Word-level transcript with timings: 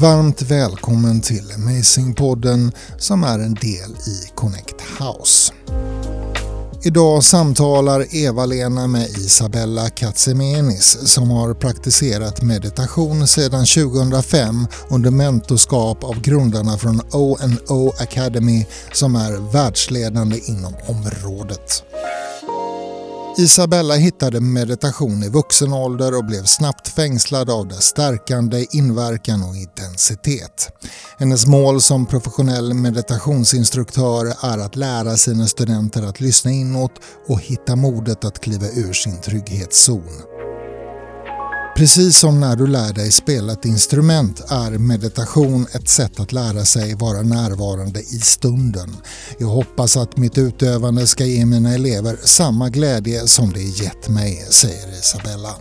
Varmt 0.00 0.42
välkommen 0.42 1.20
till 1.20 1.52
Amazing-podden 1.52 2.72
som 2.98 3.24
är 3.24 3.38
en 3.38 3.54
del 3.54 3.90
i 4.06 4.30
Connect 4.34 4.80
House. 4.80 5.52
Idag 6.84 7.24
samtalar 7.24 8.14
Eva-Lena 8.16 8.86
med 8.86 9.08
Isabella 9.08 9.88
Katsemenis 9.88 11.12
som 11.12 11.30
har 11.30 11.54
praktiserat 11.54 12.42
meditation 12.42 13.26
sedan 13.26 13.66
2005 13.66 14.66
under 14.88 15.10
mentorskap 15.10 16.04
av 16.04 16.20
grundarna 16.20 16.78
från 16.78 17.00
O&O 17.12 17.92
Academy 17.98 18.66
som 18.92 19.16
är 19.16 19.52
världsledande 19.52 20.40
inom 20.46 20.74
området. 20.86 21.82
Isabella 23.38 23.94
hittade 23.94 24.40
meditation 24.40 25.22
i 25.22 25.28
vuxen 25.28 25.72
ålder 25.72 26.16
och 26.16 26.24
blev 26.24 26.44
snabbt 26.44 26.75
fängslad 26.96 27.50
av 27.50 27.68
dess 27.68 27.84
stärkande 27.84 28.66
inverkan 28.70 29.42
och 29.42 29.56
intensitet. 29.56 30.68
Hennes 31.18 31.46
mål 31.46 31.80
som 31.80 32.06
professionell 32.06 32.74
meditationsinstruktör 32.74 34.26
är 34.42 34.58
att 34.58 34.76
lära 34.76 35.16
sina 35.16 35.46
studenter 35.46 36.02
att 36.02 36.20
lyssna 36.20 36.50
inåt 36.50 36.92
och 37.28 37.40
hitta 37.40 37.76
modet 37.76 38.24
att 38.24 38.40
kliva 38.40 38.66
ur 38.66 38.92
sin 38.92 39.20
trygghetszon. 39.20 40.36
Precis 41.76 42.18
som 42.18 42.40
när 42.40 42.56
du 42.56 42.66
lär 42.66 42.92
dig 42.92 43.12
spela 43.12 43.52
ett 43.52 43.64
instrument 43.64 44.40
är 44.48 44.78
meditation 44.78 45.66
ett 45.72 45.88
sätt 45.88 46.20
att 46.20 46.32
lära 46.32 46.64
sig 46.64 46.94
vara 46.94 47.22
närvarande 47.22 48.00
i 48.00 48.20
stunden. 48.20 48.96
Jag 49.38 49.46
hoppas 49.46 49.96
att 49.96 50.16
mitt 50.16 50.38
utövande 50.38 51.06
ska 51.06 51.24
ge 51.24 51.46
mina 51.46 51.74
elever 51.74 52.18
samma 52.24 52.68
glädje 52.68 53.26
som 53.26 53.52
det 53.52 53.62
gett 53.62 54.08
mig, 54.08 54.46
säger 54.50 54.98
Isabella. 54.98 55.54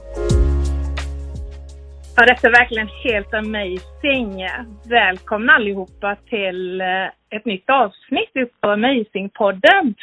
Ja, 2.17 2.25
detta 2.25 2.47
är 2.47 2.52
verkligen 2.52 2.88
helt 2.88 3.33
amazing. 3.33 4.47
Välkomna 4.89 5.53
allihopa 5.53 6.16
till 6.30 6.81
eh, 6.81 7.05
ett 7.30 7.45
nytt 7.45 7.69
avsnitt 7.69 8.33
på 8.61 8.67
Amazing-podden. 8.67 9.94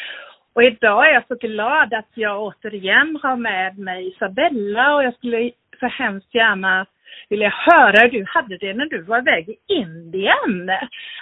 Och 0.54 0.62
idag 0.62 1.08
är 1.08 1.12
jag 1.12 1.26
så 1.28 1.34
glad 1.34 1.94
att 1.94 2.10
jag 2.14 2.42
återigen 2.42 3.18
har 3.22 3.36
med 3.36 3.78
mig 3.78 4.08
Isabella 4.08 4.94
och 4.94 5.04
jag 5.04 5.14
skulle 5.14 5.50
så 5.80 5.86
hemskt 5.86 6.34
gärna 6.34 6.86
vilja 7.28 7.48
höra 7.48 8.00
hur 8.02 8.10
du 8.10 8.24
hade 8.28 8.56
det 8.58 8.74
när 8.74 8.86
du 8.86 9.02
var 9.02 9.18
iväg 9.18 9.48
i 9.48 9.56
Indien 9.74 10.70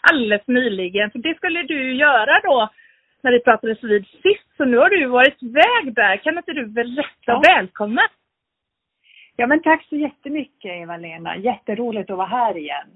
alldeles 0.00 0.46
nyligen. 0.46 1.10
För 1.10 1.18
det 1.18 1.36
skulle 1.36 1.62
du 1.62 1.94
göra 1.94 2.40
då 2.42 2.68
när 3.22 3.32
vi 3.32 3.40
pratades 3.40 3.84
vid 3.84 4.06
sist. 4.06 4.56
Så 4.56 4.64
nu 4.64 4.76
har 4.76 4.90
du 4.90 5.06
varit 5.06 5.42
iväg 5.42 5.94
där. 5.94 6.16
Kan 6.16 6.38
inte 6.38 6.52
du 6.52 6.66
berätta? 6.66 7.26
Ja. 7.26 7.42
Välkommen! 7.46 8.08
Ja 9.40 9.46
men 9.46 9.62
tack 9.62 9.86
så 9.88 9.96
jättemycket 9.96 10.70
Eva-Lena. 10.70 11.36
Jätteroligt 11.36 12.10
att 12.10 12.16
vara 12.16 12.26
här 12.26 12.56
igen. 12.56 12.88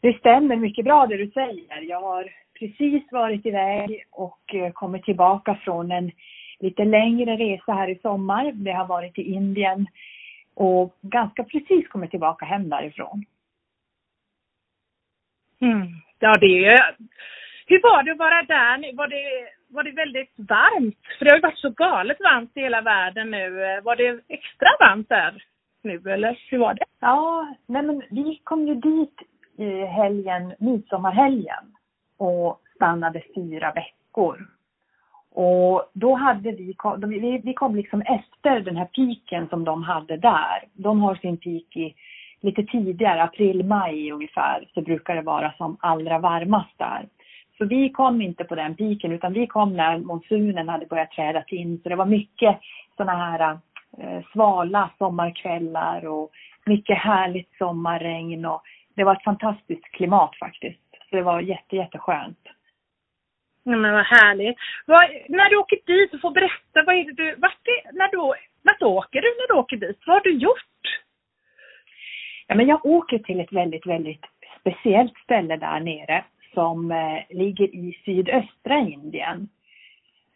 Det 0.00 0.18
stämmer 0.18 0.56
mycket 0.56 0.84
bra 0.84 1.06
det 1.06 1.16
du 1.16 1.30
säger. 1.30 1.80
Jag 1.80 2.00
har 2.00 2.32
precis 2.58 3.12
varit 3.12 3.46
iväg 3.46 4.04
och 4.10 4.54
eh, 4.54 4.72
kommit 4.72 5.04
tillbaka 5.04 5.54
från 5.54 5.90
en 5.90 6.10
lite 6.58 6.84
längre 6.84 7.36
resa 7.36 7.72
här 7.72 7.88
i 7.88 7.98
sommar. 7.98 8.52
Det 8.52 8.72
har 8.72 8.86
varit 8.86 9.18
i 9.18 9.22
Indien 9.22 9.86
och 10.54 10.96
ganska 11.00 11.44
precis 11.44 11.88
kommit 11.88 12.10
tillbaka 12.10 12.44
hem 12.44 12.68
därifrån. 12.68 13.24
Mm. 15.60 15.88
Ja, 16.18 16.34
det 16.40 16.66
är 16.66 16.96
Hur 17.66 17.82
var 17.82 18.02
det 18.02 18.12
att 18.12 18.18
vara 18.18 18.42
där? 18.42 18.96
Var 18.96 19.08
det, 19.08 19.48
var 19.76 19.82
det 19.82 19.92
väldigt 19.92 20.34
varmt? 20.36 20.98
För 21.18 21.24
det 21.24 21.30
har 21.30 21.36
ju 21.36 21.42
varit 21.42 21.58
så 21.58 21.70
galet 21.70 22.16
varmt 22.20 22.56
i 22.56 22.60
hela 22.60 22.80
världen 22.80 23.30
nu. 23.30 23.64
Eh, 23.64 23.82
var 23.82 23.96
det 23.96 24.20
extra 24.28 24.68
varmt 24.80 25.08
där 25.08 25.44
nu, 25.82 26.02
eller 26.06 26.38
hur 26.50 26.58
var 26.58 26.74
det? 26.74 26.84
Ja, 27.00 27.54
nej 27.66 27.82
men 27.82 28.02
vi 28.10 28.40
kom 28.44 28.66
ju 28.66 28.74
dit 28.74 29.18
i 29.56 29.84
helgen, 29.84 30.54
midsommarhelgen 30.58 31.64
och 32.18 32.60
stannade 32.74 33.22
fyra 33.34 33.72
veckor. 33.72 34.46
Och 35.30 35.90
då 35.92 36.14
hade 36.14 36.52
vi, 36.52 36.74
vi, 37.06 37.40
vi 37.44 37.54
kom 37.54 37.76
liksom 37.76 38.02
efter 38.02 38.60
den 38.60 38.76
här 38.76 38.84
piken 38.84 39.48
som 39.48 39.64
de 39.64 39.82
hade 39.82 40.16
där. 40.16 40.64
De 40.72 41.00
har 41.00 41.14
sin 41.14 41.36
peak 41.36 41.76
i 41.76 41.94
lite 42.40 42.62
tidigare, 42.62 43.22
april, 43.22 43.64
maj 43.64 44.12
ungefär, 44.12 44.68
så 44.74 44.80
brukar 44.80 45.14
det 45.14 45.22
vara 45.22 45.52
som 45.52 45.76
allra 45.80 46.18
varmast 46.18 46.78
där. 46.78 47.08
Så 47.58 47.64
vi 47.64 47.90
kom 47.90 48.22
inte 48.22 48.44
på 48.44 48.54
den 48.54 48.74
piken 48.74 49.12
utan 49.12 49.32
vi 49.32 49.46
kom 49.46 49.76
när 49.76 49.98
monsunen 49.98 50.68
hade 50.68 50.86
börjat 50.86 51.10
träda 51.10 51.44
in. 51.46 51.80
Så 51.82 51.88
det 51.88 51.96
var 51.96 52.06
mycket 52.06 52.58
sådana 52.96 53.30
här 53.30 53.58
eh, 53.98 54.24
svala 54.32 54.90
sommarkvällar 54.98 56.06
och 56.06 56.30
mycket 56.66 56.98
härligt 56.98 57.56
sommarregn 57.58 58.44
och 58.44 58.62
det 58.94 59.04
var 59.04 59.12
ett 59.12 59.24
fantastiskt 59.24 59.90
klimat 59.90 60.36
faktiskt. 60.38 60.80
Så 61.10 61.16
det 61.16 61.22
var 61.22 61.40
jätte, 61.40 61.76
jätteskönt. 61.76 62.38
Ja, 63.62 63.76
men 63.76 63.92
vad 63.92 64.04
härligt. 64.04 64.56
Vad, 64.86 65.00
när 65.28 65.50
du 65.50 65.56
åker 65.56 65.78
dit, 65.86 66.12
du 66.12 66.18
får 66.18 66.30
berätta, 66.30 66.82
vad 66.86 66.94
är 66.94 67.04
det 67.04 67.12
du, 67.12 67.34
vart, 67.38 67.66
är, 67.66 67.92
när 67.92 68.08
du, 68.08 68.16
vart 68.62 68.82
åker 68.82 69.20
du 69.20 69.28
när 69.28 69.48
du 69.48 69.54
åker 69.54 69.76
dit? 69.76 69.98
Vad 70.06 70.16
har 70.16 70.20
du 70.20 70.32
gjort? 70.32 71.02
Ja, 72.46 72.54
men 72.54 72.66
jag 72.66 72.86
åker 72.86 73.18
till 73.18 73.40
ett 73.40 73.52
väldigt, 73.52 73.86
väldigt 73.86 74.24
speciellt 74.60 75.16
ställe 75.18 75.56
där 75.56 75.80
nere 75.80 76.24
som 76.56 76.92
eh, 76.92 77.36
ligger 77.36 77.64
i 77.64 77.96
sydöstra 78.04 78.78
Indien. 78.78 79.48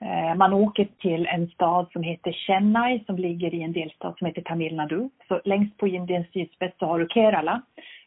Eh, 0.00 0.34
man 0.36 0.52
åker 0.52 0.88
till 0.98 1.26
en 1.26 1.48
stad 1.48 1.86
som 1.92 2.02
heter 2.02 2.32
Chennai 2.32 3.04
som 3.06 3.16
ligger 3.16 3.54
i 3.54 3.62
en 3.62 3.72
delstat 3.72 4.18
som 4.18 4.26
heter 4.26 4.42
Tamil 4.42 4.76
Nadu. 4.76 5.08
Så 5.28 5.40
längst 5.44 5.76
på 5.76 5.88
Indiens 5.88 6.32
sydspets 6.32 6.78
så 6.78 6.86
har 6.86 6.98
du 6.98 7.08
Kerala 7.08 7.62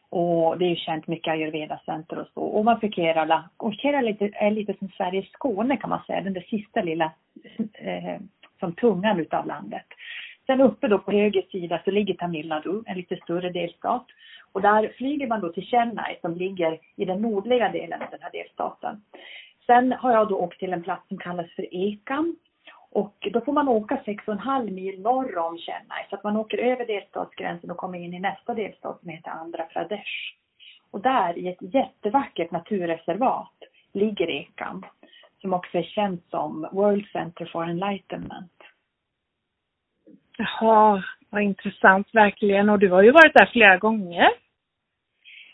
och 0.08 0.58
det 0.58 0.64
är 0.64 0.68
ju 0.68 0.76
känt 0.76 1.06
mycket 1.06 1.32
ayurveda-center 1.32 2.18
och 2.18 2.26
så. 2.34 2.40
Ovanför 2.40 2.88
Kerala, 2.88 3.50
och 3.56 3.74
Kerala 3.74 3.98
är 3.98 4.12
lite, 4.12 4.30
är 4.34 4.50
lite 4.50 4.74
som 4.78 4.88
Sveriges 4.88 5.30
Skåne 5.32 5.76
kan 5.76 5.90
man 5.90 6.04
säga, 6.06 6.20
den 6.20 6.32
där 6.32 6.46
sista 6.50 6.82
lilla, 6.82 7.12
eh, 7.74 8.20
som 8.60 8.72
tungan 8.72 9.20
utav 9.20 9.46
landet. 9.46 9.86
Sen 10.46 10.60
uppe 10.60 10.88
då 10.88 10.98
på 10.98 11.12
höger 11.12 11.42
sida 11.42 11.80
så 11.84 11.90
ligger 11.90 12.14
Tamil 12.14 12.48
Nadu, 12.48 12.82
en 12.86 12.96
lite 12.96 13.16
större 13.16 13.50
delstat. 13.50 14.06
Och 14.52 14.62
där 14.62 14.92
flyger 14.96 15.26
man 15.26 15.40
då 15.40 15.52
till 15.52 15.66
Chennai 15.66 16.18
som 16.20 16.34
ligger 16.34 16.78
i 16.96 17.04
den 17.04 17.22
nordliga 17.22 17.68
delen 17.68 18.02
av 18.02 18.10
den 18.10 18.22
här 18.22 18.32
delstaten. 18.32 19.02
Sen 19.66 19.92
har 19.92 20.12
jag 20.12 20.28
då 20.28 20.36
åkt 20.38 20.58
till 20.58 20.72
en 20.72 20.82
plats 20.82 21.08
som 21.08 21.18
kallas 21.18 21.50
för 21.56 21.74
Ekam 21.74 22.36
och 22.90 23.28
då 23.32 23.40
får 23.40 23.52
man 23.52 23.68
åka 23.68 23.96
6,5 23.96 24.70
mil 24.70 25.00
norr 25.00 25.38
om 25.38 25.58
Chennai. 25.58 26.06
Så 26.10 26.16
att 26.16 26.24
man 26.24 26.36
åker 26.36 26.58
över 26.58 26.86
delstatsgränsen 26.86 27.70
och 27.70 27.76
kommer 27.76 27.98
in 27.98 28.14
i 28.14 28.20
nästa 28.20 28.54
delstat 28.54 29.00
som 29.00 29.08
heter 29.08 29.30
Andhra 29.30 29.64
Pradesh. 29.64 30.34
Och 30.90 31.00
där 31.00 31.38
i 31.38 31.48
ett 31.48 31.74
jättevackert 31.74 32.50
naturreservat 32.50 33.52
ligger 33.92 34.30
Ekam. 34.30 34.86
Som 35.40 35.52
också 35.52 35.78
är 35.78 35.82
känt 35.82 36.24
som 36.30 36.68
World 36.72 37.06
Center 37.06 37.46
for 37.52 37.64
Enlightenment. 37.64 38.53
Jaha, 40.36 41.02
vad 41.30 41.42
intressant 41.42 42.08
verkligen. 42.12 42.68
Och 42.68 42.78
du 42.78 42.90
har 42.90 43.02
ju 43.02 43.10
varit 43.10 43.34
där 43.34 43.50
flera 43.52 43.76
gånger. 43.76 44.28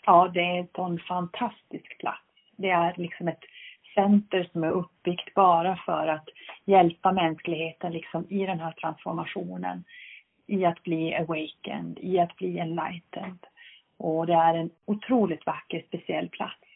Ja, 0.05 0.31
det 0.33 0.39
är 0.39 0.59
en 0.59 0.67
sån 0.75 0.99
fantastisk 0.99 1.97
plats. 1.97 2.25
Det 2.57 2.69
är 2.69 2.93
liksom 2.97 3.27
ett 3.27 3.43
center 3.95 4.49
som 4.51 4.63
är 4.63 4.71
uppbyggt 4.71 5.33
bara 5.33 5.75
för 5.75 6.07
att 6.07 6.29
hjälpa 6.65 7.11
mänskligheten 7.11 7.93
liksom 7.93 8.25
i 8.29 8.45
den 8.45 8.59
här 8.59 8.71
transformationen. 8.71 9.83
I 10.47 10.65
att 10.65 10.83
bli 10.83 11.15
awakened, 11.15 11.99
i 12.01 12.19
att 12.19 12.35
bli 12.35 12.59
enlightened. 12.59 13.45
Och 13.97 14.27
det 14.27 14.33
är 14.33 14.53
en 14.53 14.69
otroligt 14.85 15.45
vacker, 15.45 15.83
speciell 15.87 16.29
plats. 16.29 16.70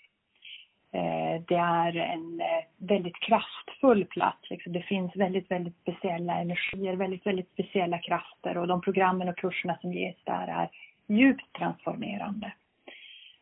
Eh, 0.96 1.42
det 1.48 1.56
är 1.56 1.96
en 1.98 2.42
eh, 2.42 2.64
väldigt 2.78 3.20
kraftfull 3.20 4.06
plats. 4.06 4.50
Liksom. 4.50 4.74
Det 4.74 4.82
finns 4.82 5.16
väldigt, 5.16 5.52
väldigt 5.52 5.78
speciella 5.82 6.34
energier, 6.34 6.96
väldigt, 6.96 7.26
väldigt 7.26 7.52
speciella 7.52 7.98
krafter 7.98 8.58
och 8.58 8.68
de 8.68 8.82
programmen 8.82 9.30
och 9.30 9.38
kurserna 9.38 9.78
som 9.82 9.94
ges 9.94 10.16
där 10.24 10.48
är 10.48 10.70
djupt 11.16 11.54
transformerande. 11.58 12.52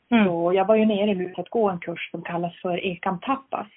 Mm. 0.10 0.26
Så 0.26 0.54
jag 0.54 0.66
var 0.66 0.76
ju 0.76 0.86
nere 0.86 1.14
nu 1.14 1.34
för 1.36 1.42
att 1.42 1.50
gå 1.50 1.70
en 1.70 1.80
kurs 1.80 2.12
som 2.12 2.22
kallas 2.22 2.56
för 2.62 2.86
Ekam 2.86 3.20
Tapas. 3.20 3.68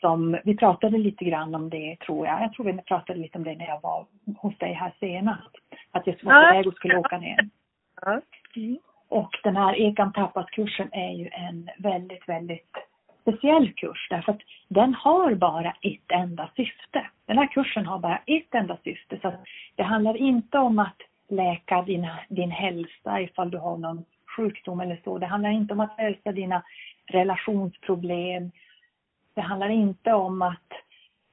Som, 0.00 0.38
vi 0.44 0.56
pratade 0.56 0.98
lite 0.98 1.24
grann 1.24 1.54
om 1.54 1.70
det 1.70 1.96
tror 2.06 2.26
jag. 2.26 2.42
Jag 2.42 2.52
tror 2.52 2.66
vi 2.66 2.82
pratade 2.82 3.18
lite 3.18 3.38
om 3.38 3.44
det 3.44 3.54
när 3.54 3.66
jag 3.66 3.80
var 3.82 4.06
hos 4.36 4.58
dig 4.58 4.72
här 4.72 4.92
senast. 5.00 5.56
Att 5.90 6.06
jag 6.06 6.16
var 6.22 6.32
på 6.32 6.54
väg 6.54 6.66
och 6.66 6.74
skulle 6.74 6.96
åka 6.96 7.18
ner. 7.18 7.48
Mm. 8.56 8.78
Och 9.10 9.36
den 9.42 9.56
här 9.56 9.74
ekan 9.74 10.12
Tapas-kursen 10.12 10.88
är 10.92 11.10
ju 11.10 11.28
en 11.32 11.70
väldigt, 11.78 12.28
väldigt 12.28 12.76
speciell 13.20 13.72
kurs 13.72 14.06
därför 14.10 14.32
att 14.32 14.40
den 14.68 14.94
har 14.94 15.34
bara 15.34 15.70
ett 15.82 16.10
enda 16.12 16.50
syfte. 16.56 17.06
Den 17.26 17.38
här 17.38 17.46
kursen 17.46 17.86
har 17.86 17.98
bara 17.98 18.20
ett 18.26 18.54
enda 18.54 18.76
syfte. 18.84 19.18
Så 19.22 19.32
det 19.74 19.82
handlar 19.82 20.16
inte 20.16 20.58
om 20.58 20.78
att 20.78 20.96
läka 21.28 21.82
din, 21.82 22.08
din 22.28 22.50
hälsa 22.50 23.20
ifall 23.20 23.50
du 23.50 23.58
har 23.58 23.76
någon 23.76 24.04
sjukdom 24.36 24.80
eller 24.80 25.00
så. 25.04 25.18
Det 25.18 25.26
handlar 25.26 25.50
inte 25.50 25.74
om 25.74 25.80
att 25.80 25.98
lösa 25.98 26.32
dina 26.32 26.62
relationsproblem. 27.06 28.50
Det 29.34 29.40
handlar 29.40 29.68
inte 29.68 30.12
om 30.12 30.42
att 30.42 30.72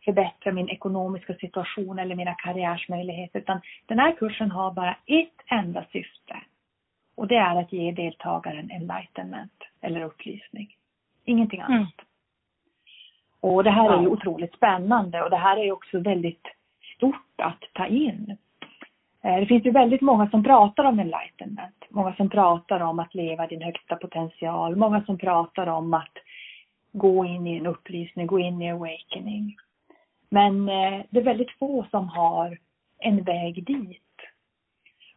förbättra 0.06 0.51
min 0.51 0.69
ekonomiska 0.69 1.33
situation 1.33 2.00
eller 2.00 2.15
mina 2.15 2.33
karriärsmöjligheter. 2.33 3.39
Utan 3.39 3.62
den 3.85 4.00
här 4.00 4.15
kursen 4.15 4.51
har 4.51 4.71
bara 4.71 4.97
ett 5.06 5.41
enda 5.47 5.85
syfte. 5.91 6.38
Och 7.18 7.28
det 7.28 7.36
är 7.36 7.60
att 7.60 7.74
ge 7.74 7.92
deltagaren 7.92 8.72
enlightenment 8.72 9.64
eller 9.81 10.02
upplysning. 10.02 10.75
Ingenting 11.25 11.62
annat. 11.62 11.72
Mm. 11.72 11.88
Och 13.40 13.64
det 13.64 13.72
här 13.72 13.98
är 13.98 14.02
ju 14.02 14.08
otroligt 14.08 14.54
spännande 14.54 15.24
och 15.24 15.30
det 15.30 15.38
här 15.38 15.58
är 15.58 15.72
också 15.72 16.00
väldigt 16.00 16.48
stort 16.96 17.42
att 17.42 17.64
ta 17.74 17.88
in. 17.88 18.38
Eh, 19.24 19.36
det 19.40 19.46
finns 19.46 19.66
ju 19.66 19.72
väldigt 19.72 20.02
många 20.02 20.30
som 20.30 20.44
pratar 20.44 20.84
om 20.84 21.00
enlightenment. 21.00 21.86
Många 21.90 22.16
som 22.16 22.30
pratar 22.30 22.80
om 22.80 23.00
att 23.00 23.16
leva 23.16 23.48
din 23.48 23.62
högsta 23.62 23.96
potential. 23.96 24.75
Många 24.75 25.04
som 25.04 25.18
pratar 25.18 25.68
om 25.68 25.94
att 25.94 26.18
gå 26.92 27.25
in 27.25 27.48
i 27.48 27.58
en 27.58 27.68
upplysning, 27.68 28.28
gå 28.28 28.40
in 28.40 28.62
i 28.62 28.72
awakening. 28.72 29.56
Men 30.30 30.69
eh, 30.69 31.02
det 31.10 31.19
är 31.19 31.24
väldigt 31.24 31.52
få 31.52 31.86
som 31.92 32.10
har 32.10 32.58
en 33.00 33.24
väg 33.24 33.66
dit. 33.66 34.02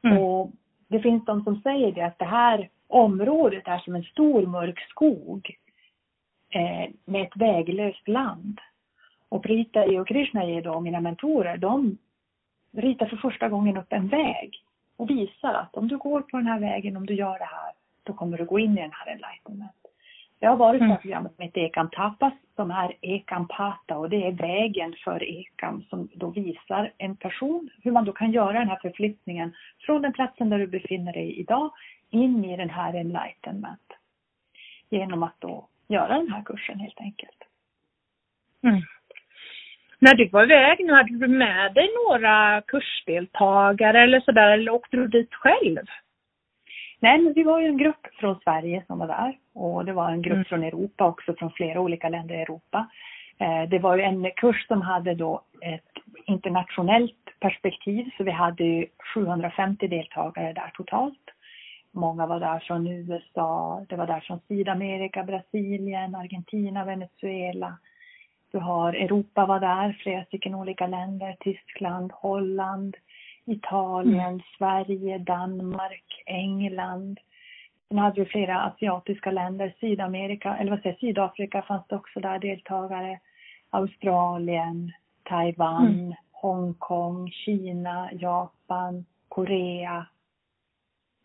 Mm. 0.02 0.18
Och 0.18 0.50
det 0.90 1.00
finns 1.00 1.24
de 1.24 1.44
som 1.44 1.60
säger 1.60 1.92
det 1.92 2.02
att 2.02 2.18
det 2.18 2.24
här 2.24 2.68
området 2.88 3.68
är 3.68 3.78
som 3.78 3.94
en 3.94 4.02
stor 4.02 4.46
mörk 4.46 4.78
skog 4.78 5.56
eh, 6.50 6.90
med 7.04 7.22
ett 7.22 7.36
väglöst 7.36 8.08
land. 8.08 8.60
Och 9.28 9.42
Prita 9.42 10.00
och 10.00 10.08
Krishna 10.08 10.60
då 10.60 10.80
mina 10.80 11.00
mentorer, 11.00 11.56
de 11.56 11.98
ritar 12.72 13.06
för 13.06 13.16
första 13.16 13.48
gången 13.48 13.76
upp 13.76 13.92
en 13.92 14.08
väg 14.08 14.62
och 14.96 15.10
visar 15.10 15.54
att 15.54 15.76
om 15.76 15.88
du 15.88 15.98
går 15.98 16.20
på 16.20 16.36
den 16.36 16.46
här 16.46 16.60
vägen, 16.60 16.96
om 16.96 17.06
du 17.06 17.14
gör 17.14 17.38
det 17.38 17.44
här, 17.44 17.72
då 18.02 18.12
kommer 18.12 18.38
du 18.38 18.44
gå 18.44 18.58
in 18.58 18.78
i 18.78 18.80
den 18.80 18.92
här 18.92 19.12
enlightenment. 19.12 19.72
Jag 20.38 20.50
har 20.50 20.56
varit 20.56 20.78
på 20.78 20.84
mm. 20.84 20.96
programmet 20.96 21.32
heter 21.38 21.60
Ekam 21.60 21.90
Tapas 21.90 22.32
som 22.60 22.70
är 22.70 22.92
Ekampata 23.00 23.98
och 23.98 24.10
det 24.10 24.26
är 24.26 24.32
vägen 24.32 24.94
för 25.04 25.22
Ekam 25.22 25.82
som 25.82 26.08
då 26.14 26.30
visar 26.30 26.92
en 26.98 27.16
person 27.16 27.70
hur 27.82 27.90
man 27.90 28.04
då 28.04 28.12
kan 28.12 28.32
göra 28.32 28.58
den 28.58 28.68
här 28.68 28.78
förflyttningen 28.82 29.54
från 29.78 30.02
den 30.02 30.12
platsen 30.12 30.50
där 30.50 30.58
du 30.58 30.66
befinner 30.66 31.12
dig 31.12 31.40
idag 31.40 31.70
in 32.10 32.44
i 32.44 32.56
den 32.56 32.70
här 32.70 32.94
enlightenment. 32.94 33.92
Genom 34.90 35.22
att 35.22 35.34
då 35.38 35.68
göra 35.88 36.18
den 36.18 36.32
här 36.32 36.42
kursen 36.42 36.78
helt 36.78 37.00
enkelt. 37.00 37.42
Mm. 38.62 38.80
När 39.98 40.14
du 40.14 40.28
var 40.28 40.44
iväg 40.44 40.86
nu, 40.86 40.92
hade 40.92 41.18
du 41.18 41.28
med 41.28 41.74
dig 41.74 41.88
några 42.06 42.62
kursdeltagare 42.66 44.02
eller 44.02 44.20
sådär 44.20 44.50
eller 44.50 44.72
åkte 44.72 44.96
du 44.96 45.06
dit 45.06 45.34
själv? 45.34 45.86
Nej, 47.02 47.18
men 47.18 47.32
vi 47.32 47.42
var 47.42 47.60
ju 47.60 47.66
en 47.66 47.78
grupp 47.78 48.06
från 48.20 48.40
Sverige 48.44 48.84
som 48.86 48.98
var 48.98 49.06
där 49.06 49.38
och 49.52 49.84
det 49.84 49.92
var 49.92 50.10
en 50.10 50.22
grupp 50.22 50.34
mm. 50.34 50.44
från 50.44 50.62
Europa 50.62 51.06
också, 51.06 51.34
från 51.34 51.50
flera 51.50 51.80
olika 51.80 52.08
länder 52.08 52.34
i 52.34 52.42
Europa. 52.42 52.86
Eh, 53.38 53.68
det 53.68 53.78
var 53.78 53.96
ju 53.96 54.02
en 54.02 54.30
kurs 54.36 54.66
som 54.66 54.82
hade 54.82 55.14
då 55.14 55.42
ett 55.60 55.90
internationellt 56.26 57.40
perspektiv 57.40 58.10
så 58.16 58.24
vi 58.24 58.30
hade 58.30 58.86
750 59.14 59.88
deltagare 59.88 60.52
där 60.52 60.70
totalt. 60.74 61.30
Många 61.92 62.26
var 62.26 62.40
där 62.40 62.58
från 62.58 62.86
USA, 62.86 63.84
det 63.88 63.96
var 63.96 64.06
där 64.06 64.20
från 64.20 64.40
Sydamerika, 64.48 65.22
Brasilien, 65.22 66.14
Argentina, 66.14 66.84
Venezuela. 66.84 67.78
Du 68.52 68.58
har 68.58 68.92
Europa 68.92 69.46
var 69.46 69.60
där, 69.60 69.92
flera 70.02 70.24
stycken 70.24 70.54
olika 70.54 70.86
länder, 70.86 71.36
Tyskland, 71.40 72.12
Holland, 72.12 72.96
Italien, 73.44 74.26
mm. 74.26 74.40
Sverige, 74.58 75.18
Danmark, 75.18 76.09
England. 76.30 77.18
Sen 77.88 77.98
hade 77.98 78.20
vi 78.20 78.26
flera 78.26 78.60
asiatiska 78.60 79.30
länder, 79.30 79.74
Sydamerika, 79.80 80.56
eller 80.56 80.70
vad 80.70 80.82
säger 80.82 80.96
Sydafrika 80.96 81.62
fanns 81.62 81.86
det 81.88 81.96
också 81.96 82.20
där 82.20 82.38
deltagare. 82.38 83.20
Australien, 83.70 84.92
Taiwan, 85.22 85.86
mm. 85.86 86.14
Hongkong, 86.32 87.30
Kina, 87.30 88.10
Japan, 88.12 89.04
Korea. 89.28 90.06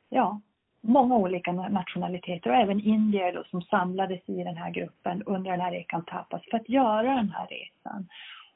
Ja, 0.10 0.40
många 0.82 1.16
olika 1.16 1.52
nationaliteter 1.52 2.50
och 2.50 2.56
även 2.56 2.82
indier 2.82 3.34
då 3.34 3.44
som 3.44 3.62
samlades 3.62 4.30
i 4.30 4.44
den 4.44 4.58
här 4.58 4.72
gruppen 4.72 5.24
under 5.26 5.52
den 5.52 5.62
här 5.62 5.74
Ekan 5.74 6.06
Tapas 6.06 6.42
för 6.52 6.58
att 6.58 6.70
göra 6.70 7.16
den 7.16 7.30
här 7.30 7.48
resan. 7.48 8.08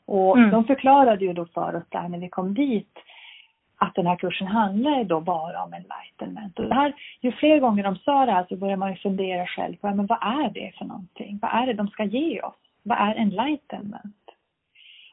Och 0.05 0.37
mm. 0.37 0.51
de 0.51 0.63
förklarade 0.63 1.25
ju 1.25 1.33
då 1.33 1.45
för 1.45 1.75
oss 1.75 1.89
där 1.89 2.07
när 2.07 2.17
vi 2.17 2.29
kom 2.29 2.53
dit 2.53 2.97
att 3.81 3.95
den 3.95 4.07
här 4.07 4.15
kursen 4.15 4.47
handlar 4.47 5.03
då 5.03 5.21
bara 5.21 5.63
om 5.63 5.73
enlightenment. 5.73 6.59
Och 6.59 6.65
det 6.65 6.75
här, 6.75 6.93
ju 7.21 7.31
fler 7.31 7.59
gånger 7.59 7.83
de 7.83 7.95
sa 7.95 8.25
det 8.25 8.31
här 8.31 8.45
så 8.49 8.55
börjar 8.55 8.77
man 8.77 8.91
ju 8.91 8.97
fundera 8.97 9.45
själv 9.45 9.75
på, 9.75 9.87
men 9.87 10.05
vad 10.05 10.19
är 10.21 10.49
det 10.49 10.71
för 10.77 10.85
någonting? 10.85 11.39
Vad 11.41 11.51
är 11.51 11.65
det 11.65 11.73
de 11.73 11.87
ska 11.87 12.03
ge 12.03 12.41
oss? 12.41 12.55
Vad 12.83 12.97
är 12.97 13.15
enlightenment? 13.15 14.15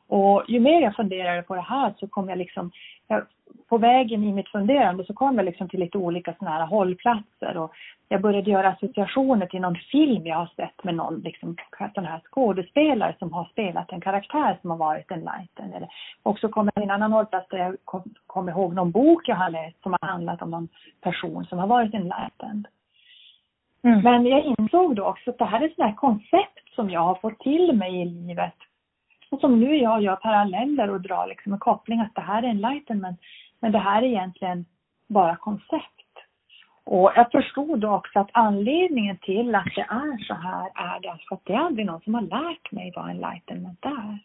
Och 0.08 0.44
ju 0.48 0.60
mer 0.60 0.80
jag 0.80 0.96
funderade 0.96 1.42
på 1.42 1.54
det 1.54 1.60
här 1.60 1.94
så 1.96 2.08
kom 2.08 2.28
jag 2.28 2.38
liksom, 2.38 2.70
jag, 3.08 3.26
på 3.68 3.78
vägen 3.78 4.24
i 4.24 4.32
mitt 4.32 4.48
funderande 4.48 5.04
så 5.04 5.14
kom 5.14 5.36
jag 5.36 5.44
liksom 5.44 5.68
till 5.68 5.80
lite 5.80 5.98
olika 5.98 6.34
sådana 6.34 6.56
här 6.56 6.66
hållplatser 6.66 7.56
och 7.56 7.72
jag 8.08 8.20
började 8.20 8.50
göra 8.50 8.68
associationer 8.68 9.46
till 9.46 9.60
någon 9.60 9.76
film 9.76 10.26
jag 10.26 10.36
har 10.36 10.50
sett 10.56 10.84
med 10.84 10.94
någon 10.94 11.20
liksom, 11.20 11.56
sån 11.94 12.04
här 12.04 12.20
skådespelare 12.30 13.16
som 13.18 13.32
har 13.32 13.44
spelat 13.44 13.92
en 13.92 14.00
karaktär 14.00 14.58
som 14.60 14.70
har 14.70 14.76
varit 14.76 15.10
enlightened. 15.10 15.74
Eller, 15.74 15.88
och 16.22 16.38
så 16.38 16.48
kom 16.48 16.66
jag 16.66 16.74
till 16.74 16.82
en 16.82 16.90
annan 16.90 17.12
hållplats 17.12 17.48
där 17.48 17.58
jag 17.58 17.76
kom, 17.84 18.02
kom 18.26 18.48
ihåg 18.48 18.74
någon 18.74 18.90
bok 18.90 19.28
jag 19.28 19.36
har 19.36 19.50
läst 19.50 19.82
som 19.82 19.96
har 20.00 20.08
handlat 20.08 20.42
om 20.42 20.50
någon 20.50 20.69
person 21.00 21.44
som 21.44 21.58
har 21.58 21.66
varit 21.66 21.94
enlightened. 21.94 22.66
Mm. 23.82 24.00
Men 24.00 24.26
jag 24.26 24.44
insåg 24.44 24.96
då 24.96 25.04
också 25.04 25.30
att 25.30 25.38
det 25.38 25.44
här 25.44 25.60
är 25.60 25.69
sådana 25.69 25.90
här 25.90 25.96
koncept 25.96 26.74
som 26.74 26.90
jag 26.90 27.00
har 27.00 27.14
fått 27.14 27.38
till 27.38 27.72
mig 27.72 28.02
i 28.02 28.04
livet 28.04 28.54
och 29.30 29.40
som 29.40 29.60
nu 29.60 29.76
jag 29.76 30.02
gör 30.02 30.16
paralleller 30.16 30.90
och 30.90 31.00
drar 31.00 31.26
liksom 31.26 31.52
en 31.52 31.58
koppling 31.58 32.00
att 32.00 32.14
det 32.14 32.20
här 32.20 32.42
är 32.42 32.48
enlightenment. 32.48 33.20
Men 33.66 33.72
det 33.72 33.78
här 33.78 34.02
är 34.02 34.06
egentligen 34.06 34.64
bara 35.08 35.36
koncept. 35.36 36.12
Och 36.84 37.12
jag 37.14 37.30
förstod 37.30 37.84
också 37.84 38.18
att 38.18 38.30
anledningen 38.32 39.18
till 39.18 39.54
att 39.54 39.72
det 39.74 39.80
är 39.80 40.24
så 40.24 40.34
här 40.34 40.70
är 40.74 41.00
därför 41.00 41.34
att 41.34 41.44
det 41.44 41.52
är 41.52 41.58
aldrig 41.58 41.86
någon 41.86 42.00
som 42.00 42.14
har 42.14 42.22
lärt 42.22 42.72
mig 42.72 42.92
vad 42.96 43.10
enlightenment 43.10 43.84
är. 43.84 44.18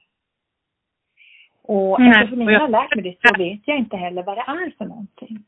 Och 1.61 1.99
Nej, 1.99 2.09
eftersom 2.09 2.41
ingen 2.41 2.61
har 2.61 2.67
lärt 2.67 2.95
mig 2.95 3.03
det 3.03 3.29
så 3.29 3.37
vet 3.37 3.61
jag 3.65 3.77
inte 3.77 3.97
heller 3.97 4.23
vad 4.23 4.37
det 4.37 4.41
är 4.47 4.73
för 4.77 4.85
någonting. 4.85 5.43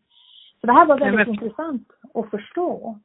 Så 0.61 0.67
det 0.67 0.73
här 0.73 0.85
var 0.85 0.99
väldigt 0.99 1.27
men... 1.27 1.29
intressant 1.29 1.87
att 2.13 2.29
förstå. 2.29 2.99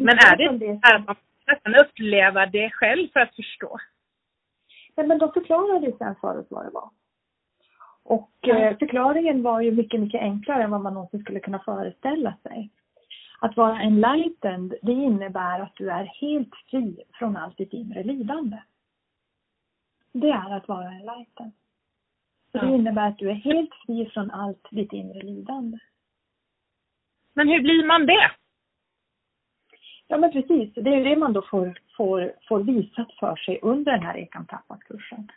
Men 0.00 0.18
är 0.18 0.36
det, 0.36 0.58
det... 0.58 0.66
är 0.66 0.98
man 0.98 1.16
nästan 1.46 1.74
uppleva 1.74 2.46
det 2.46 2.70
själv 2.70 3.08
för 3.12 3.20
att 3.20 3.36
förstå? 3.36 3.78
Nej, 4.96 5.06
men 5.06 5.18
de 5.18 5.32
förklarade 5.32 5.92
sen 5.98 6.14
för 6.20 6.40
oss 6.40 6.46
vad 6.50 6.66
det 6.66 6.70
var. 6.70 6.90
Och 8.08 8.48
eh, 8.48 8.78
förklaringen 8.78 9.42
var 9.42 9.60
ju 9.60 9.70
mycket, 9.70 10.00
mycket 10.00 10.20
enklare 10.20 10.62
än 10.62 10.70
vad 10.70 10.80
man 10.80 10.94
någonsin 10.94 11.20
skulle 11.20 11.40
kunna 11.40 11.58
föreställa 11.58 12.34
sig. 12.42 12.70
Att 13.40 13.56
vara 13.56 13.80
enlightened, 13.80 14.74
det 14.82 14.92
innebär 14.92 15.60
att 15.60 15.74
du 15.76 15.90
är 15.90 16.04
helt 16.04 16.54
fri 16.70 17.02
från 17.12 17.36
allt 17.36 17.56
ditt 17.56 17.72
inre 17.72 18.02
lidande. 18.02 18.56
Det 20.12 20.30
är 20.30 20.56
att 20.56 20.68
vara 20.68 20.90
enlightened. 20.90 21.52
Så 22.52 22.58
det 22.58 22.74
innebär 22.74 23.08
att 23.08 23.18
du 23.18 23.30
är 23.30 23.34
helt 23.34 23.74
fri 23.86 24.10
från 24.14 24.30
allt 24.30 24.68
ditt 24.70 24.92
inre 24.92 25.22
lidande. 25.22 25.78
Men 27.34 27.48
hur 27.48 27.60
blir 27.60 27.86
man 27.86 28.06
det? 28.06 28.30
Ja 30.06 30.18
men 30.18 30.32
precis, 30.32 30.74
det 30.74 30.94
är 30.94 31.04
det 31.04 31.16
man 31.16 31.32
då 31.32 31.42
får, 31.42 31.78
får, 31.96 32.32
får 32.48 32.62
visat 32.62 33.12
för 33.12 33.36
sig 33.36 33.58
under 33.62 33.92
den 33.92 34.02
här 34.02 34.16
Ekam 34.16 34.46
kursen 34.88 35.28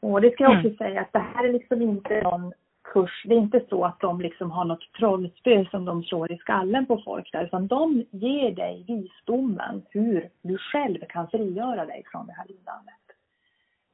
Och 0.00 0.20
det 0.20 0.30
ska 0.30 0.44
jag 0.44 0.52
också 0.52 0.66
mm. 0.66 0.76
säga 0.76 1.00
att 1.00 1.12
det 1.12 1.18
här 1.34 1.44
är 1.44 1.52
liksom 1.52 1.82
inte 1.82 2.22
någon 2.22 2.52
kurs, 2.84 3.24
det 3.24 3.34
är 3.34 3.38
inte 3.38 3.60
så 3.68 3.84
att 3.84 4.00
de 4.00 4.20
liksom 4.20 4.50
har 4.50 4.64
något 4.64 4.92
trollspö 4.98 5.64
som 5.70 5.84
de 5.84 6.02
slår 6.02 6.32
i 6.32 6.38
skallen 6.38 6.86
på 6.86 7.02
folk 7.04 7.32
där, 7.32 7.44
utan 7.44 7.66
de 7.66 8.04
ger 8.10 8.50
dig 8.50 8.84
visdomen 8.88 9.82
hur 9.90 10.28
du 10.42 10.58
själv 10.58 10.98
kan 11.08 11.28
frigöra 11.28 11.86
dig 11.86 12.04
från 12.12 12.26
det 12.26 12.32
här 12.32 12.46
lidandet. 12.48 12.94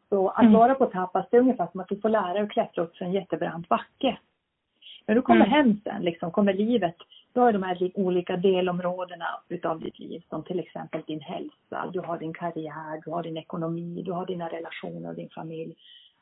Så 0.08 0.28
att 0.28 0.40
mm. 0.40 0.52
vara 0.52 0.74
på 0.74 0.86
tapas, 0.86 1.26
det 1.30 1.36
är 1.36 1.40
ungefär 1.40 1.68
som 1.72 1.80
att 1.80 1.88
du 1.88 2.00
får 2.00 2.08
lära 2.08 2.32
dig 2.32 2.42
att 2.42 2.50
klättra 2.50 2.82
upp 2.82 2.96
för 2.96 3.04
en 3.04 3.12
jättebrant 3.12 3.68
backe. 3.68 4.18
När 5.06 5.14
du 5.14 5.22
kommer 5.22 5.46
mm. 5.46 5.50
hem 5.50 5.80
sen, 5.84 6.02
liksom, 6.02 6.30
kommer 6.30 6.52
livet, 6.52 6.96
då 7.32 7.40
har 7.40 7.52
de 7.52 7.62
här 7.62 7.90
olika 7.94 8.36
delområdena 8.36 9.26
utav 9.48 9.80
ditt 9.80 9.98
liv 9.98 10.22
som 10.28 10.42
till 10.42 10.60
exempel 10.60 11.02
din 11.06 11.20
hälsa, 11.20 11.90
du 11.92 12.00
har 12.00 12.18
din 12.18 12.34
karriär, 12.34 13.02
du 13.04 13.10
har 13.10 13.22
din 13.22 13.36
ekonomi, 13.36 14.02
du 14.02 14.12
har 14.12 14.26
dina 14.26 14.48
relationer 14.48 15.08
och 15.08 15.14
din 15.14 15.28
familj. 15.28 15.74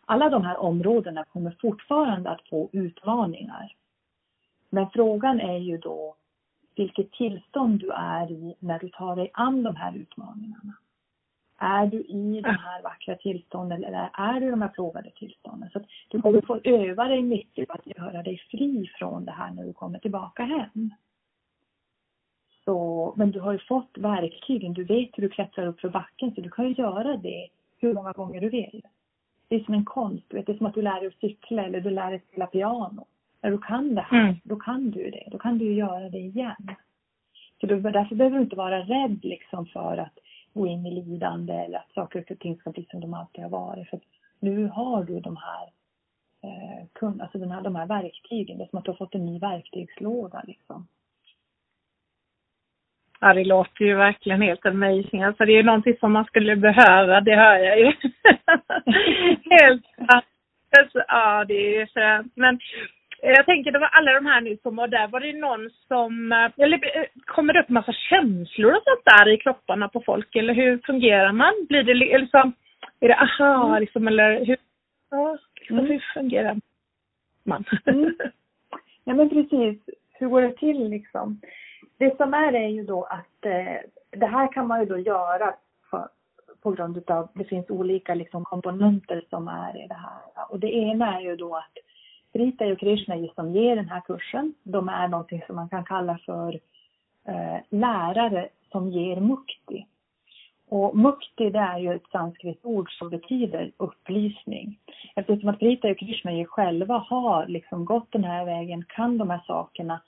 Alla 0.04 0.28
de 0.28 0.44
här 0.44 0.56
områdena 0.56 1.24
kommer 1.24 1.56
fortfarande 1.60 2.30
att 2.30 2.48
få 2.48 2.68
utmaningar. 2.72 3.74
Men 4.70 4.90
frågan 4.90 5.40
är 5.40 5.58
ju 5.58 5.78
då 5.78 6.14
vilket 6.74 7.12
tillstånd 7.12 7.80
du 7.80 7.90
är 7.90 8.30
i 8.32 8.54
när 8.58 8.78
du 8.78 8.88
tar 8.88 9.16
dig 9.16 9.30
an 9.34 9.62
de 9.62 9.76
här 9.76 9.96
utmaningarna. 9.96 10.72
Är 11.64 11.86
du 11.86 11.96
i 11.96 12.40
de 12.40 12.50
här 12.50 12.82
vackra 12.82 13.14
tillstånden 13.14 13.84
eller 13.84 14.10
är 14.12 14.40
du 14.40 14.46
i 14.46 14.50
de 14.50 14.62
här 14.62 14.68
plågade 14.68 15.10
tillstånden? 15.10 15.70
Så 15.72 15.80
du 16.08 16.22
kommer 16.22 16.40
få 16.40 16.60
öva 16.64 17.04
dig 17.04 17.22
mycket 17.22 17.68
på 17.68 17.74
att 17.74 17.86
göra 17.86 18.22
dig 18.22 18.42
fri 18.50 18.90
från 18.98 19.24
det 19.24 19.32
här 19.32 19.50
när 19.50 19.64
du 19.64 19.72
kommer 19.72 19.98
tillbaka 19.98 20.44
hem. 20.44 20.90
Så, 22.64 23.14
men 23.16 23.30
du 23.30 23.40
har 23.40 23.52
ju 23.52 23.58
fått 23.58 23.98
verktygen, 23.98 24.72
du 24.72 24.84
vet 24.84 25.10
hur 25.12 25.22
du 25.22 25.28
klättrar 25.28 25.66
upp 25.66 25.80
för 25.80 25.88
backen 25.88 26.34
så 26.34 26.40
du 26.40 26.50
kan 26.50 26.68
ju 26.68 26.74
göra 26.74 27.16
det 27.16 27.48
hur 27.78 27.94
många 27.94 28.12
gånger 28.12 28.40
du 28.40 28.48
vill. 28.48 28.82
det 29.48 29.56
är 29.56 29.64
som 29.64 29.74
en 29.74 29.84
konst. 29.84 30.34
Vet, 30.34 30.46
det 30.46 30.52
är 30.52 30.56
som 30.56 30.66
att 30.66 30.74
du 30.74 30.82
lär 30.82 31.00
dig 31.00 31.06
att 31.06 31.20
cykla 31.20 31.64
eller 31.64 31.80
du 31.80 31.90
lär 31.90 32.10
dig 32.10 32.22
spela 32.28 32.46
piano. 32.46 33.06
När 33.40 33.50
du 33.50 33.58
kan 33.58 33.94
det 33.94 34.00
här, 34.00 34.24
mm. 34.24 34.36
då 34.44 34.56
kan 34.56 34.90
du 34.90 35.10
det. 35.10 35.28
Då 35.30 35.38
kan 35.38 35.58
du 35.58 35.72
göra 35.72 36.08
det 36.08 36.18
igen. 36.18 36.66
Så 37.60 37.66
du, 37.66 37.80
därför 37.80 38.14
behöver 38.14 38.36
du 38.36 38.42
inte 38.42 38.56
vara 38.56 38.80
rädd 38.80 39.24
liksom 39.24 39.66
för 39.66 39.96
att 39.96 40.18
gå 40.54 40.66
in 40.66 40.86
i 40.86 40.90
lidande 40.90 41.52
eller 41.52 41.78
att 41.78 41.92
saker 41.94 42.24
och 42.30 42.38
ting 42.38 42.56
ska 42.56 42.70
bli 42.70 42.86
som 42.90 43.00
de 43.00 43.14
alltid 43.14 43.42
har 43.42 43.50
varit. 43.50 43.88
För 43.88 44.00
nu 44.40 44.66
har 44.66 45.04
du 45.04 45.20
de 45.20 45.36
här, 45.36 45.68
eh, 46.42 46.86
kun, 46.92 47.20
alltså 47.20 47.38
den 47.38 47.50
här, 47.50 47.62
de 47.62 47.76
här 47.76 47.86
verktygen. 47.86 48.58
Det 48.58 48.64
är 48.64 48.68
som 48.68 48.78
att 48.78 48.84
du 48.84 48.90
har 48.90 48.96
fått 48.96 49.14
en 49.14 49.26
ny 49.26 49.38
verktygslåda 49.38 50.42
liksom. 50.46 50.86
Ja, 53.20 53.34
det 53.34 53.44
låter 53.44 53.84
ju 53.84 53.94
verkligen 53.94 54.42
helt 54.42 54.66
amazing. 54.66 55.22
Alltså 55.22 55.44
det 55.44 55.52
är 55.52 55.56
ju 55.56 55.62
någonting 55.62 55.96
som 56.00 56.12
man 56.12 56.24
skulle 56.24 56.56
behöva, 56.56 57.20
det 57.20 57.36
hör 57.36 57.58
jag 57.58 57.78
ju. 57.78 57.92
helt 59.50 59.86
alltså, 60.78 61.02
Ja, 61.08 61.44
det 61.44 61.54
är 61.54 61.80
ju. 61.80 61.86
Men 62.34 62.58
jag 63.30 63.46
tänker, 63.46 63.72
det 63.72 63.78
var 63.78 63.88
alla 63.88 64.12
de 64.12 64.26
här 64.26 64.40
nu 64.40 64.56
som 64.62 64.76
var 64.76 64.88
där, 64.88 65.08
var 65.08 65.20
det 65.20 65.32
någon 65.32 65.70
som, 65.88 66.32
eller 66.56 66.80
kommer 67.24 67.52
det 67.52 67.60
upp 67.60 67.68
massa 67.68 67.92
känslor 67.92 68.72
och 68.72 68.82
sånt 68.84 69.04
där 69.04 69.28
i 69.28 69.36
kropparna 69.36 69.88
på 69.88 70.02
folk, 70.06 70.36
eller 70.36 70.54
hur 70.54 70.78
fungerar 70.78 71.32
man? 71.32 71.52
Blir 71.68 71.82
det 71.82 71.94
liksom, 71.94 72.52
är 73.00 73.08
det 73.08 73.16
aha, 73.16 73.66
mm. 73.66 73.80
liksom, 73.80 74.08
eller 74.08 74.44
hur, 74.44 74.56
ja, 75.10 75.38
liksom, 75.60 75.78
mm. 75.78 75.90
hur 75.90 76.04
fungerar 76.14 76.56
man? 77.44 77.64
mm. 77.86 78.16
Ja 79.04 79.14
men 79.14 79.28
precis, 79.28 79.78
hur 80.12 80.28
går 80.28 80.42
det 80.42 80.56
till 80.56 80.88
liksom? 80.88 81.40
Det 81.98 82.16
som 82.16 82.34
är 82.34 82.52
är 82.52 82.68
ju 82.68 82.82
då 82.82 83.04
att 83.04 83.46
eh, 83.46 83.80
det 84.10 84.26
här 84.26 84.52
kan 84.52 84.66
man 84.66 84.80
ju 84.80 84.86
då 84.86 84.98
göra 84.98 85.54
för, 85.90 86.08
på 86.62 86.70
grund 86.70 86.96
utav, 86.96 87.28
det 87.34 87.44
finns 87.44 87.70
olika 87.70 88.14
liksom 88.14 88.44
komponenter 88.44 89.24
som 89.30 89.48
är 89.48 89.84
i 89.84 89.86
det 89.86 89.94
här. 89.94 90.50
Och 90.50 90.60
det 90.60 90.72
ena 90.74 91.16
är 91.16 91.20
ju 91.20 91.36
då 91.36 91.56
att 91.56 91.78
Brita 92.32 92.66
och 92.66 92.78
Krishna 92.78 93.14
som 93.34 93.52
ger 93.52 93.76
den 93.76 93.88
här 93.88 94.00
kursen, 94.00 94.54
de 94.62 94.88
är 94.88 95.08
någonting 95.08 95.42
som 95.46 95.56
man 95.56 95.68
kan 95.68 95.84
kalla 95.84 96.18
för 96.26 96.60
eh, 97.28 97.60
lärare 97.70 98.48
som 98.72 98.90
ger 98.90 99.20
mukti. 99.20 99.86
Och 100.68 100.96
mukti 100.96 101.50
det 101.50 101.58
är 101.58 101.78
ju 101.78 101.94
ett 101.94 102.10
sanskritord 102.12 102.90
som 102.98 103.10
betyder 103.10 103.72
upplysning. 103.76 104.78
Eftersom 105.14 105.48
att 105.48 105.58
Brita 105.58 105.88
och 105.88 105.98
Krishna 105.98 106.44
själva 106.44 106.98
har 106.98 107.46
liksom 107.46 107.84
gått 107.84 108.12
den 108.12 108.24
här 108.24 108.44
vägen, 108.44 108.84
kan 108.88 109.18
de 109.18 109.30
här 109.30 109.42
sakerna. 109.46 110.00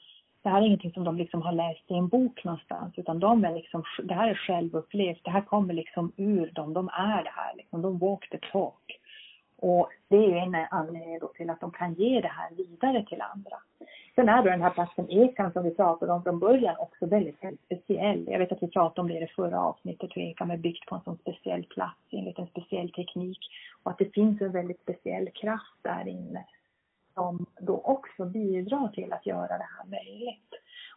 Det 0.43 0.49
här 0.49 0.63
är 0.63 0.67
ingenting 0.67 0.93
som 0.93 1.05
de 1.05 1.17
liksom 1.17 1.43
har 1.43 1.53
läst 1.53 1.91
i 1.91 1.95
en 1.95 2.09
bok 2.09 2.45
någonstans 2.45 2.95
utan 2.97 3.21
de 3.21 3.45
är 3.45 3.55
liksom, 3.55 3.85
det 4.03 4.15
här 4.15 4.29
är 4.29 4.35
självupplevt, 4.35 5.25
det 5.25 5.31
här 5.31 5.41
kommer 5.41 5.75
liksom 5.75 6.13
ur 6.17 6.51
dem, 6.51 6.73
de 6.73 6.89
är 6.89 7.23
det 7.23 7.33
här 7.35 7.55
liksom, 7.57 7.83
de 7.83 7.99
walk 7.99 8.31
the 8.31 8.39
talk. 8.53 9.01
Och 9.67 9.89
det 10.09 10.17
är 10.17 10.37
en 10.37 10.67
anledning 10.71 11.19
då 11.19 11.29
till 11.29 11.51
att 11.51 11.61
de 11.61 11.71
kan 11.71 11.95
ge 11.95 12.21
det 12.21 12.29
här 12.29 12.51
vidare 12.57 13.05
till 13.05 13.23
andra. 13.23 13.57
Sen 14.15 14.29
är 14.29 14.43
då 14.43 14.51
den 14.51 14.63
här 14.63 14.71
platsen 14.71 15.11
Ekan 15.11 15.53
som 15.53 15.65
vi 15.65 15.75
pratade 15.75 16.13
om 16.13 16.23
från 16.23 16.39
början 16.39 16.77
också 16.79 17.07
väldigt, 17.07 17.45
väldigt 17.45 17.65
speciell. 17.65 18.29
Jag 18.29 18.39
vet 18.39 18.53
att 18.53 18.63
vi 18.63 18.69
pratade 18.69 19.01
om 19.01 19.09
det 19.09 19.17
i 19.17 19.21
det 19.21 19.35
förra 19.37 19.61
avsnittet 19.61 20.11
hur 20.15 20.23
Ekan 20.23 20.51
är 20.51 20.57
byggt 20.57 20.87
på 20.87 20.95
en 20.95 21.01
sån 21.01 21.19
speciell 21.19 21.65
plats 21.65 22.01
enligt 22.11 22.39
en 22.39 22.47
speciell 22.47 22.93
teknik. 22.93 23.39
Och 23.83 23.91
att 23.91 23.99
det 23.99 24.15
finns 24.15 24.41
en 24.41 24.53
väldigt 24.53 24.81
speciell 24.81 25.31
kraft 25.31 25.79
där 25.83 26.09
inne 26.09 26.45
som 27.15 27.47
då 27.61 27.81
också 27.85 28.25
bidrar 28.25 28.89
till 28.89 29.13
att 29.13 29.27
göra 29.27 29.59
det 29.59 29.69
här 29.77 29.87
möjligt. 29.87 30.51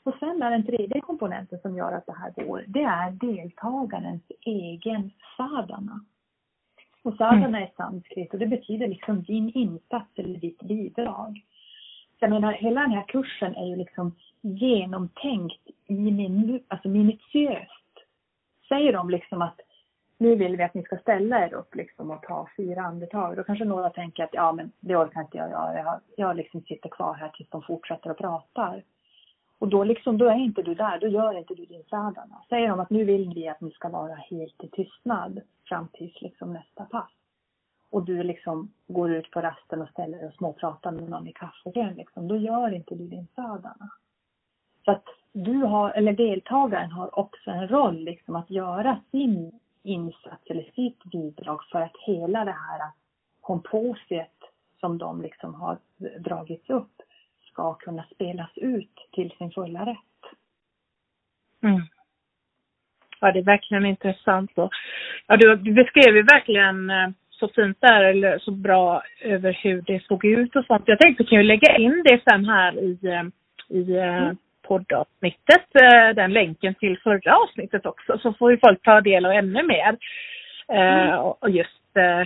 Och 0.03 0.13
sen 0.19 0.41
är 0.41 0.51
den 0.51 0.65
tredje 0.65 1.01
komponenten 1.01 1.59
som 1.59 1.77
gör 1.77 1.91
att 1.91 2.05
det 2.05 2.17
här 2.17 2.31
går, 2.31 2.63
det 2.67 2.83
är 2.83 3.11
deltagarens 3.11 4.23
egen 4.45 5.11
sadana. 5.37 6.05
Och 7.07 7.15
sadhana 7.15 7.47
mm. 7.47 7.63
är 7.63 7.71
sanskrit 7.77 8.33
och 8.33 8.39
det 8.39 8.47
betyder 8.47 8.87
liksom 8.87 9.23
din 9.23 9.51
insats 9.53 10.11
eller 10.15 10.39
ditt 10.39 10.61
bidrag. 10.61 11.45
Så 12.19 12.25
jag 12.25 12.29
menar, 12.29 12.51
hela 12.51 12.81
den 12.81 12.91
här 12.91 13.07
kursen 13.07 13.55
är 13.55 13.65
ju 13.65 13.75
liksom 13.75 14.15
genomtänkt 14.41 15.67
i 15.87 15.93
min, 15.93 16.63
alltså 16.67 16.87
minutiöst. 16.87 17.93
Säger 18.67 18.93
de 18.93 19.09
liksom 19.09 19.41
att 19.41 19.59
nu 20.17 20.35
vill 20.35 20.57
vi 20.57 20.63
att 20.63 20.73
ni 20.73 20.83
ska 20.83 20.97
ställa 20.97 21.45
er 21.45 21.53
upp 21.53 21.75
liksom 21.75 22.11
och 22.11 22.21
ta 22.21 22.47
fyra 22.57 22.81
andetag. 22.81 23.35
Då 23.35 23.43
kanske 23.43 23.65
några 23.65 23.89
tänker 23.89 24.23
att 24.23 24.33
ja 24.33 24.51
men 24.51 24.71
det 24.79 24.95
orkar 24.95 25.21
inte 25.21 25.37
jag 25.37 25.49
göra. 25.49 25.77
Jag, 25.77 25.99
jag 26.15 26.35
liksom 26.35 26.61
sitter 26.61 26.89
kvar 26.89 27.13
här 27.13 27.29
tills 27.29 27.49
de 27.49 27.61
fortsätter 27.61 28.09
och 28.09 28.17
pratar. 28.17 28.83
Och 29.59 29.67
då, 29.67 29.83
liksom, 29.83 30.17
då 30.17 30.25
är 30.25 30.35
inte 30.35 30.61
du 30.61 30.75
där, 30.75 30.99
då 30.99 31.07
gör 31.07 31.37
inte 31.37 31.55
du 31.55 31.65
din 31.65 31.83
sadhana. 31.89 32.41
Säger 32.49 32.69
de 32.69 32.79
att 32.79 32.89
nu 32.89 33.03
vill 33.03 33.33
vi 33.35 33.47
att 33.47 33.61
ni 33.61 33.71
ska 33.71 33.89
vara 33.89 34.15
helt 34.15 34.63
i 34.63 34.67
tystnad 34.67 35.41
fram 35.65 35.87
tills 35.93 36.21
liksom 36.21 36.53
nästa 36.53 36.85
pass. 36.85 37.11
Och 37.89 38.03
du 38.05 38.23
liksom 38.23 38.71
går 38.87 39.11
ut 39.11 39.31
på 39.31 39.41
rasten 39.41 39.81
och 39.81 39.89
ställer 39.89 40.17
dig 40.17 40.27
och 40.27 40.33
småpratar 40.33 40.91
med 40.91 41.09
någon 41.09 41.27
i 41.27 41.33
kaffekön 41.33 41.93
liksom, 41.93 42.27
då 42.27 42.37
gör 42.37 42.73
inte 42.73 42.95
du 42.95 43.07
din 43.07 43.27
sadhana. 43.35 43.89
Så 44.85 44.91
att 44.91 45.05
du 45.31 45.53
har, 45.53 45.91
eller 45.91 46.13
deltagaren 46.13 46.91
har 46.91 47.19
också 47.19 47.51
en 47.51 47.67
roll 47.67 47.99
liksom 48.03 48.35
att 48.35 48.49
göra 48.49 49.01
sin 49.11 49.59
insats 49.83 50.43
eller 50.45 50.71
sitt 50.75 51.03
bidrag 51.03 51.63
för 51.71 51.81
att 51.81 51.97
hela 52.05 52.45
det 52.45 52.51
här 52.69 52.91
komposiet 53.41 54.37
som 54.79 54.97
de 54.97 55.21
liksom 55.21 55.55
har 55.55 55.77
dragits 56.19 56.69
upp 56.69 57.01
ska 57.57 57.73
kunna 57.73 58.03
spelas 58.13 58.49
ut 58.55 58.95
till 59.11 59.31
sin 59.37 59.51
fulla 59.51 59.85
rätt. 59.85 60.23
Mm. 61.63 61.81
Ja, 63.19 63.31
det 63.31 63.39
är 63.39 63.43
verkligen 63.43 63.85
intressant. 63.85 64.51
Och, 64.55 64.71
ja, 65.27 65.37
du, 65.37 65.55
du 65.55 65.73
beskrev 65.73 66.15
ju 66.15 66.23
verkligen 66.23 66.89
eh, 66.89 67.09
så 67.29 67.47
fint 67.47 67.77
där, 67.79 68.03
eller 68.03 68.39
så 68.39 68.51
bra 68.51 69.03
över 69.21 69.59
hur 69.63 69.81
det 69.81 70.03
såg 70.03 70.25
ut 70.25 70.55
och 70.55 70.65
sånt. 70.65 70.83
Jag 70.85 70.99
tänkte 70.99 71.23
vi 71.23 71.29
kan 71.29 71.37
ju 71.37 71.43
lägga 71.43 71.77
in 71.77 72.03
det 72.05 72.21
sen 72.29 72.45
här 72.45 72.79
i, 72.79 72.99
eh, 73.03 73.23
i 73.77 73.97
eh, 73.97 74.17
mm. 74.17 74.37
poddavsnittet, 74.67 75.67
den 76.15 76.33
länken 76.33 76.75
till 76.75 76.99
förra 76.99 77.37
avsnittet 77.37 77.85
också, 77.85 78.17
så 78.17 78.33
får 78.33 78.51
ju 78.51 78.57
folk 78.57 78.81
ta 78.81 79.01
del 79.01 79.25
av 79.25 79.31
ännu 79.31 79.63
mer. 79.63 79.97
Mm. 80.67 81.19
Och 81.19 81.49
just 81.49 81.71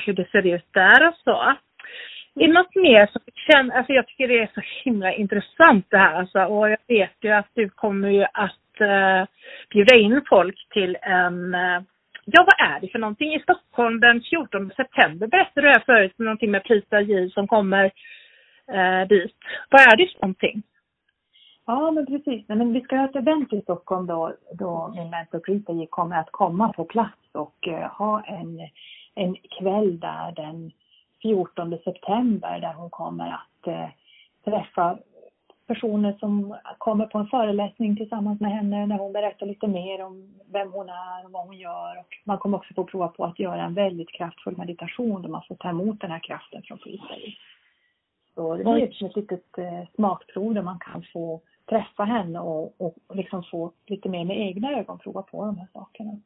hur 0.05 0.13
det 0.13 0.29
ser 0.31 0.55
ut 0.55 0.65
där 0.73 1.07
och 1.07 1.15
så. 1.23 1.55
Är 2.35 2.47
det 2.47 2.53
något 2.53 2.75
mer 2.75 3.07
som 3.07 3.21
du 3.25 3.31
känner, 3.35 3.77
alltså 3.77 3.93
jag 3.93 4.07
tycker 4.07 4.27
det 4.27 4.39
är 4.39 4.51
så 4.53 4.61
himla 4.83 5.13
intressant 5.13 5.85
det 5.89 5.97
här 5.97 6.15
alltså, 6.15 6.39
och 6.39 6.69
jag 6.69 6.77
vet 6.87 7.15
ju 7.21 7.29
att 7.29 7.49
du 7.53 7.69
kommer 7.69 8.09
ju 8.09 8.23
att 8.23 8.81
uh, 8.81 9.25
bjuda 9.69 9.95
in 9.95 10.21
folk 10.29 10.67
till 10.73 10.97
en, 11.01 11.55
uh, 11.55 11.81
ja 12.25 12.45
vad 12.45 12.67
är 12.69 12.79
det 12.81 12.87
för 12.87 12.99
någonting 12.99 13.33
i 13.33 13.39
Stockholm 13.39 13.99
den 13.99 14.21
14 14.21 14.71
september 14.75 15.27
berättade 15.27 15.67
du 15.67 15.67
här 15.67 15.83
förut, 15.85 16.13
någonting 16.17 16.51
med 16.51 16.63
Prisa 16.63 17.01
J 17.01 17.29
som 17.29 17.47
kommer 17.47 17.85
uh, 18.73 19.07
dit. 19.07 19.37
Vad 19.69 19.81
är 19.81 19.97
det 19.97 20.07
för 20.11 20.21
någonting? 20.21 20.63
Ja, 21.65 21.91
men 21.91 22.05
precis. 22.05 22.45
Nej, 22.47 22.57
men 22.57 22.73
vi 22.73 22.81
ska 22.81 22.95
ha 22.95 23.05
ett 23.05 23.15
event 23.15 23.53
i 23.53 23.61
Stockholm 23.61 24.07
då, 24.07 24.33
då 24.53 24.93
min 24.95 25.09
mentor 25.09 25.39
Prisa 25.39 25.71
J 25.71 25.87
kommer 25.89 26.15
att 26.15 26.31
komma 26.31 26.73
på 26.73 26.85
plats 26.85 27.29
och 27.33 27.67
uh, 27.67 27.73
ha 27.73 28.23
en, 28.23 28.59
en 29.15 29.35
kväll 29.59 29.99
där 29.99 30.31
den 30.35 30.71
14 31.21 31.77
september 31.83 32.59
där 32.59 32.73
hon 32.73 32.89
kommer 32.89 33.29
att 33.29 33.67
eh, 33.67 33.89
träffa 34.45 34.97
personer 35.73 36.15
som 36.19 36.55
kommer 36.77 37.05
på 37.05 37.17
en 37.17 37.27
föreläsning 37.27 37.95
tillsammans 37.95 38.41
med 38.41 38.51
henne 38.51 38.85
när 38.85 38.97
hon 38.97 39.13
berättar 39.13 39.45
lite 39.45 39.67
mer 39.67 40.03
om 40.03 40.33
vem 40.51 40.71
hon 40.71 40.89
är 40.89 41.25
och 41.25 41.31
vad 41.31 41.45
hon 41.47 41.57
gör. 41.57 41.99
Och 41.99 42.17
man 42.23 42.37
kommer 42.37 42.57
också 42.57 42.73
få 42.73 42.83
prova 42.83 43.07
på 43.07 43.25
att 43.25 43.39
göra 43.39 43.63
en 43.63 43.73
väldigt 43.73 44.11
kraftfull 44.11 44.57
meditation 44.57 45.21
där 45.21 45.29
man 45.29 45.43
får 45.47 45.55
ta 45.55 45.69
emot 45.69 46.01
den 46.01 46.11
här 46.11 46.19
kraften 46.19 46.61
från 46.63 46.77
Frisäg. 46.77 47.37
Så 48.35 48.55
det 48.55 48.63
blir 48.63 48.83
ett, 48.83 49.01
ett 49.01 49.15
litet 49.15 49.57
eh, 49.57 49.83
smakprov 49.95 50.53
där 50.53 50.61
man 50.61 50.79
kan 50.79 51.03
få 51.13 51.41
träffa 51.69 52.03
henne 52.03 52.39
och, 52.39 52.81
och 52.81 52.95
liksom 53.13 53.43
få 53.43 53.71
lite 53.87 54.09
mer 54.09 54.25
med 54.25 54.39
egna 54.39 54.71
ögon 54.71 54.99
prova 54.99 55.21
på 55.21 55.45
de 55.45 55.57
här 55.57 55.67
sakerna. 55.73 56.19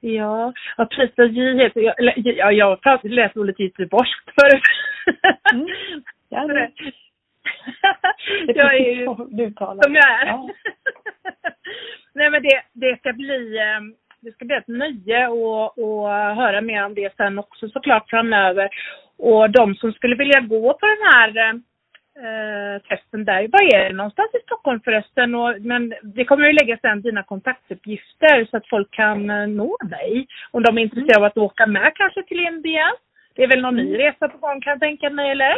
Ja, 0.00 0.52
ja 0.76 0.86
Prisa 0.86 1.24
J 1.24 1.62
heter 1.62 1.80
jag, 1.80 1.94
ja, 2.16 2.52
jag 2.52 2.66
har 2.66 3.08
läst 3.08 3.36
ordet 3.36 3.60
göteborgskt 3.60 4.30
förut. 4.40 4.62
Mm. 5.52 5.66
Ja, 6.28 6.46
det. 6.46 6.70
jag 8.54 8.74
är 8.74 8.94
ju 8.94 9.04
som 9.84 9.94
jag 9.94 10.10
är. 10.22 10.26
Ja. 10.26 10.48
Nej 12.14 12.30
men 12.30 12.42
det, 12.42 12.62
det 12.72 12.98
ska 12.98 13.12
bli, 13.12 13.58
ehm, 13.58 13.94
det 14.20 14.32
ska 14.32 14.44
bli 14.44 14.56
ett 14.56 14.68
nöje 14.68 15.26
att, 15.26 15.78
att 15.78 16.36
höra 16.36 16.60
mer 16.60 16.84
om 16.84 16.94
det 16.94 17.16
sen 17.16 17.38
också 17.38 17.68
såklart 17.68 18.10
framöver. 18.10 18.68
Och 19.18 19.50
de 19.50 19.74
som 19.74 19.92
skulle 19.92 20.16
vilja 20.16 20.40
gå 20.40 20.72
på 20.72 20.86
den 20.86 21.12
här 21.12 21.36
ehm, 21.36 21.62
eh, 22.28 22.82
testen 22.88 23.24
där. 23.24 23.48
Vad 23.52 23.62
är 23.74 23.88
det 23.88 23.96
någonstans 23.96 24.34
i 24.34 24.42
Stockholm 24.42 24.80
förresten? 24.84 25.34
Och, 25.34 25.60
men 25.60 25.94
det 26.02 26.24
kommer 26.24 26.46
ju 26.46 26.52
lägga 26.52 26.78
sen 26.78 27.02
dina 27.02 27.22
kontaktuppgifter 27.22 28.44
så 28.50 28.56
att 28.56 28.68
folk 28.68 28.90
kan 28.90 29.30
eh, 29.30 29.46
nå 29.46 29.76
dig. 29.82 30.26
Om 30.50 30.62
de 30.62 30.78
är 30.78 30.82
intresserade 30.82 31.16
av 31.16 31.24
att 31.24 31.38
åka 31.38 31.66
med 31.66 31.92
kanske 31.94 32.22
till 32.22 32.40
Indien. 32.40 32.94
Det 33.34 33.42
är 33.42 33.48
väl 33.48 33.62
någon 33.62 33.76
ny 33.76 33.94
mm. 33.94 33.98
resa 34.00 34.28
på 34.28 34.38
gång 34.38 34.60
kan 34.60 34.70
jag 34.70 34.80
tänka 34.80 35.10
mig, 35.10 35.30
eller? 35.30 35.54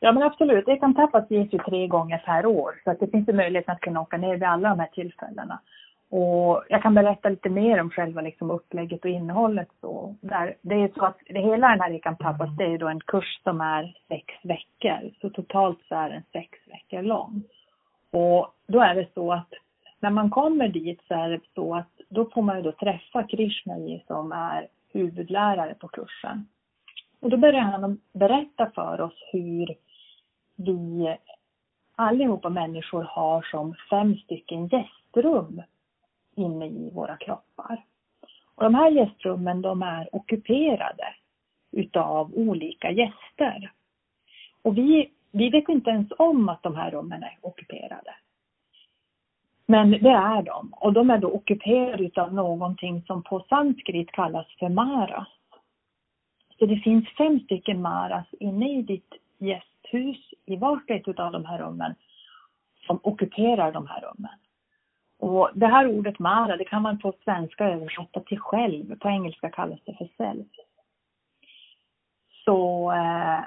Ja 0.00 0.12
men 0.12 0.22
absolut, 0.22 0.68
Ekan 0.68 0.94
Tapas 0.94 1.30
ges 1.30 1.52
ju 1.52 1.58
tre 1.58 1.86
gånger 1.86 2.18
per 2.18 2.46
år 2.46 2.80
så 2.84 2.90
att 2.90 3.00
det 3.00 3.10
finns 3.10 3.28
ju 3.28 3.32
möjlighet 3.32 3.68
att 3.68 3.80
kunna 3.80 4.00
åka 4.00 4.16
ner 4.16 4.34
vid 4.34 4.42
alla 4.42 4.68
de 4.68 4.80
här 4.80 4.88
tillfällena. 4.92 5.60
Och 6.10 6.64
jag 6.68 6.82
kan 6.82 6.94
berätta 6.94 7.28
lite 7.28 7.48
mer 7.48 7.80
om 7.80 7.90
själva 7.90 8.20
liksom 8.20 8.50
upplägget 8.50 9.04
och 9.04 9.10
innehållet. 9.10 9.68
Så 9.80 10.14
där, 10.20 10.56
det 10.62 10.74
är 10.74 10.90
så 10.94 11.04
att 11.04 11.18
det 11.28 11.40
hela 11.40 11.68
den 11.68 11.80
här 11.80 11.90
Ekam 11.90 12.16
Pappas, 12.16 12.56
det 12.58 12.64
är 12.64 12.78
då 12.78 12.88
en 12.88 13.00
kurs 13.00 13.40
som 13.42 13.60
är 13.60 13.96
sex 14.08 14.34
veckor. 14.42 15.10
Så 15.20 15.30
totalt 15.30 15.78
så 15.88 15.94
är 15.94 16.10
den 16.10 16.22
sex 16.32 16.58
veckor 16.66 17.02
lång. 17.02 17.42
Och 18.10 18.54
då 18.66 18.80
är 18.80 18.94
det 18.94 19.06
så 19.14 19.32
att 19.32 19.52
när 20.00 20.10
man 20.10 20.30
kommer 20.30 20.68
dit 20.68 21.02
så 21.08 21.14
är 21.14 21.28
det 21.28 21.40
så 21.54 21.74
att 21.74 22.00
då 22.08 22.30
får 22.30 22.42
man 22.42 22.56
ju 22.56 22.62
då 22.62 22.72
träffa 22.72 23.22
Krishnaji 23.22 24.04
som 24.06 24.32
är 24.32 24.66
huvudlärare 24.92 25.74
på 25.74 25.88
kursen. 25.88 26.46
Och 27.20 27.30
då 27.30 27.36
börjar 27.36 27.60
han 27.60 28.00
berätta 28.12 28.70
för 28.74 29.00
oss 29.00 29.22
hur 29.32 29.74
vi 30.56 31.16
allihopa 31.96 32.48
människor 32.48 33.02
har 33.02 33.42
som 33.42 33.74
fem 33.90 34.16
stycken 34.16 34.68
gästrum 34.68 35.62
inne 36.36 36.66
i 36.66 36.90
våra 36.94 37.16
kroppar. 37.16 37.84
Och 38.54 38.64
de 38.64 38.74
här 38.74 38.90
gästrummen 38.90 39.62
de 39.62 39.82
är 39.82 40.08
ockuperade 40.12 41.14
utav 41.72 42.34
olika 42.34 42.90
gäster. 42.90 43.72
Och 44.62 44.78
vi, 44.78 45.10
vi 45.30 45.50
vet 45.50 45.68
inte 45.68 45.90
ens 45.90 46.08
om 46.18 46.48
att 46.48 46.62
de 46.62 46.74
här 46.76 46.90
rummen 46.90 47.22
är 47.22 47.38
ockuperade. 47.40 48.14
Men 49.66 49.90
det 49.90 50.10
är 50.10 50.42
de. 50.42 50.72
Och 50.72 50.92
de 50.92 51.10
är 51.10 51.18
då 51.18 51.28
ockuperade 51.28 52.04
utav 52.04 52.34
någonting 52.34 53.02
som 53.06 53.22
på 53.22 53.44
sanskrit 53.48 54.10
kallas 54.10 54.46
för 54.58 54.68
maras. 54.68 55.28
Så 56.58 56.66
det 56.66 56.76
finns 56.76 57.08
fem 57.08 57.40
stycken 57.40 57.82
maras 57.82 58.26
inne 58.40 58.78
i 58.78 58.82
ditt 58.82 59.14
gästhus 59.38 60.34
i 60.44 60.56
vart 60.56 60.90
och 60.90 60.96
ett 60.96 61.18
av 61.20 61.32
de 61.32 61.44
här 61.44 61.58
rummen 61.58 61.94
som 62.86 63.00
ockuperar 63.02 63.72
de 63.72 63.86
här 63.86 64.00
rummen. 64.00 64.38
Och 65.18 65.50
det 65.54 65.66
här 65.66 65.86
ordet 65.98 66.18
Mara, 66.18 66.56
det 66.56 66.64
kan 66.64 66.82
man 66.82 66.98
på 66.98 67.14
svenska 67.24 67.64
översätta 67.64 68.20
till 68.20 68.38
själv. 68.38 68.98
På 68.98 69.08
engelska 69.08 69.50
kallas 69.50 69.80
det 69.84 69.94
för 69.94 70.08
self. 70.16 70.46
Så 72.44 72.90
eh, 72.92 73.40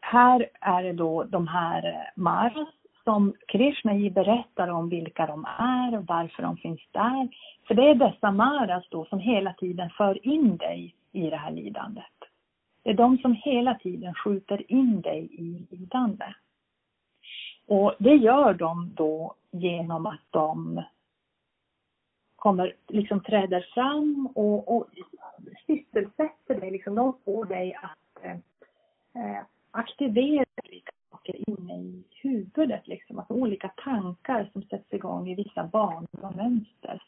här 0.00 0.48
är 0.60 0.82
det 0.82 0.92
då 0.92 1.24
de 1.24 1.48
här 1.48 1.86
eh, 1.86 2.22
Maras 2.22 2.68
som 3.04 3.34
Krishna 3.48 4.10
berättar 4.10 4.68
om 4.68 4.88
vilka 4.88 5.26
de 5.26 5.46
är 5.58 5.98
och 5.98 6.06
varför 6.06 6.42
de 6.42 6.56
finns 6.56 6.80
där. 6.90 7.28
För 7.66 7.74
det 7.74 7.90
är 7.90 7.94
dessa 7.94 8.30
Maras 8.30 8.84
då 8.88 9.04
som 9.04 9.18
hela 9.18 9.52
tiden 9.52 9.90
för 9.90 10.26
in 10.26 10.56
dig 10.56 10.94
i 11.12 11.30
det 11.30 11.36
här 11.36 11.50
lidandet. 11.50 12.04
Det 12.82 12.90
är 12.90 12.94
de 12.94 13.18
som 13.18 13.32
hela 13.32 13.74
tiden 13.74 14.14
skjuter 14.14 14.72
in 14.72 15.00
dig 15.00 15.28
i 15.32 15.66
lidande. 15.70 16.34
Och 17.66 17.94
det 17.98 18.14
gör 18.14 18.54
de 18.54 18.92
då 18.94 19.34
genom 19.50 20.06
att 20.06 20.22
de 20.30 20.82
kommer, 22.44 22.72
liksom 22.88 23.20
träder 23.20 23.66
fram 23.74 24.28
och, 24.34 24.76
och 24.76 24.86
sysselsätter 25.66 26.60
dig, 26.60 26.70
liksom 26.70 26.94
de 26.94 27.16
får 27.24 27.44
dig 27.44 27.74
att 27.74 28.24
eh, 28.24 28.32
eh 29.22 29.42
aktivera 29.70 30.44
olika 30.64 30.92
saker 31.10 31.50
inne 31.50 31.74
i 31.74 32.04
huvudet, 32.22 32.88
liksom. 32.88 33.18
Alltså 33.18 33.34
olika 33.34 33.68
tankar 33.68 34.50
som 34.52 34.62
sätts 34.62 34.92
igång 34.92 35.28
i 35.28 35.34
vissa 35.34 35.64
banor 35.64 36.08
och 36.22 36.36
mönster. 36.36 37.02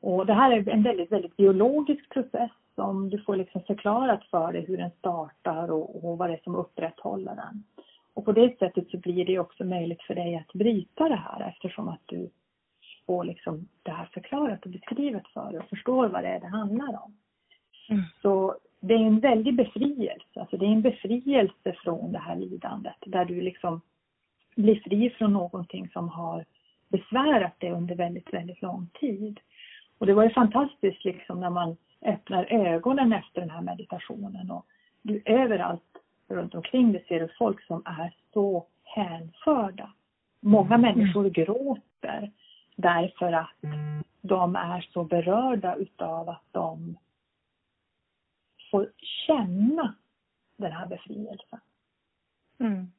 Och 0.00 0.26
det 0.26 0.34
här 0.34 0.52
är 0.52 0.68
en 0.68 0.82
väldigt, 0.82 1.12
väldigt 1.12 1.36
biologisk 1.36 2.08
process 2.08 2.50
som 2.74 3.10
du 3.10 3.18
får 3.18 3.36
liksom 3.36 3.62
förklarat 3.62 4.24
för 4.24 4.52
dig 4.52 4.64
hur 4.66 4.76
den 4.76 4.90
startar 4.98 5.70
och, 5.70 6.04
och 6.04 6.18
vad 6.18 6.30
det 6.30 6.34
är 6.34 6.40
som 6.44 6.54
upprätthåller 6.54 7.34
den. 7.34 7.64
Och 8.14 8.24
på 8.24 8.32
det 8.32 8.58
sättet 8.58 8.90
så 8.90 8.98
blir 8.98 9.24
det 9.24 9.38
också 9.38 9.64
möjligt 9.64 10.02
för 10.02 10.14
dig 10.14 10.36
att 10.36 10.52
bryta 10.52 11.08
det 11.08 11.22
här 11.26 11.48
eftersom 11.48 11.88
att 11.88 12.02
du 12.06 12.30
får 13.12 13.24
liksom 13.24 13.68
det 13.82 13.90
här 13.90 14.08
förklarat 14.14 14.64
och 14.64 14.70
beskrivet 14.70 15.28
för 15.28 15.58
och 15.58 15.68
förstår 15.68 16.08
vad 16.08 16.24
det 16.24 16.28
är 16.28 16.40
det 16.40 16.46
handlar 16.46 17.02
om. 17.04 17.16
Mm. 17.88 18.02
Så 18.22 18.56
det 18.80 18.94
är 18.94 18.98
en 18.98 19.20
väldig 19.20 19.54
befrielse, 19.56 20.40
alltså 20.40 20.56
det 20.56 20.66
är 20.66 20.72
en 20.72 20.82
befrielse 20.82 21.72
från 21.84 22.12
det 22.12 22.18
här 22.18 22.36
lidandet 22.36 22.96
där 23.06 23.24
du 23.24 23.40
liksom 23.40 23.80
blir 24.56 24.80
fri 24.80 25.10
från 25.10 25.32
någonting 25.32 25.88
som 25.88 26.08
har 26.08 26.44
besvärat 26.88 27.60
dig 27.60 27.70
under 27.70 27.94
väldigt, 27.94 28.34
väldigt 28.34 28.62
lång 28.62 28.88
tid. 29.00 29.40
Och 29.98 30.06
det 30.06 30.14
var 30.14 30.24
ju 30.24 30.30
fantastiskt 30.30 31.04
liksom 31.04 31.40
när 31.40 31.50
man 31.50 31.76
öppnar 32.02 32.44
ögonen 32.52 33.12
efter 33.12 33.40
den 33.40 33.50
här 33.50 33.62
meditationen 33.62 34.50
och 34.50 34.66
du 35.02 35.22
överallt 35.24 35.92
runt 36.28 36.54
omkring 36.54 36.92
dig 36.92 37.04
ser 37.08 37.20
du 37.20 37.28
folk 37.38 37.62
som 37.62 37.82
är 37.84 38.14
så 38.32 38.66
hänförda. 38.84 39.92
Många 40.40 40.74
mm. 40.74 40.80
människor 40.80 41.30
gråter 41.30 42.30
därför 42.82 43.32
att 43.32 43.56
de 44.20 44.56
är 44.56 44.88
så 44.92 45.04
berörda 45.04 45.74
utav 45.74 46.28
att 46.28 46.44
de 46.50 46.98
får 48.70 48.92
känna 49.26 49.94
den 50.56 50.72
här 50.72 50.86
befrielsen. 50.86 51.60
Mm. 52.58 52.92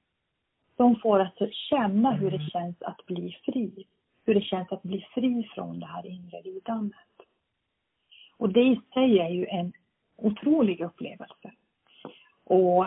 De 0.76 0.96
får 0.96 1.20
alltså 1.20 1.48
känna 1.52 2.12
hur 2.12 2.32
det 2.32 2.50
känns 2.50 2.82
att 2.82 3.06
bli 3.06 3.38
fri. 3.46 3.88
Hur 4.26 4.34
det 4.36 4.42
känns 4.42 4.72
att 4.72 4.84
bli 4.84 5.08
fri 5.14 5.50
från 5.56 5.80
det 5.80 5.86
här 5.86 6.06
inre 6.06 6.42
lidandet. 6.42 6.98
Och 8.38 8.50
det 8.50 8.62
i 8.62 8.82
sig 8.94 9.20
är 9.20 9.30
ju 9.30 9.46
en 9.46 9.74
otrolig 10.16 10.82
upplevelse. 10.82 11.52
Och 12.44 12.86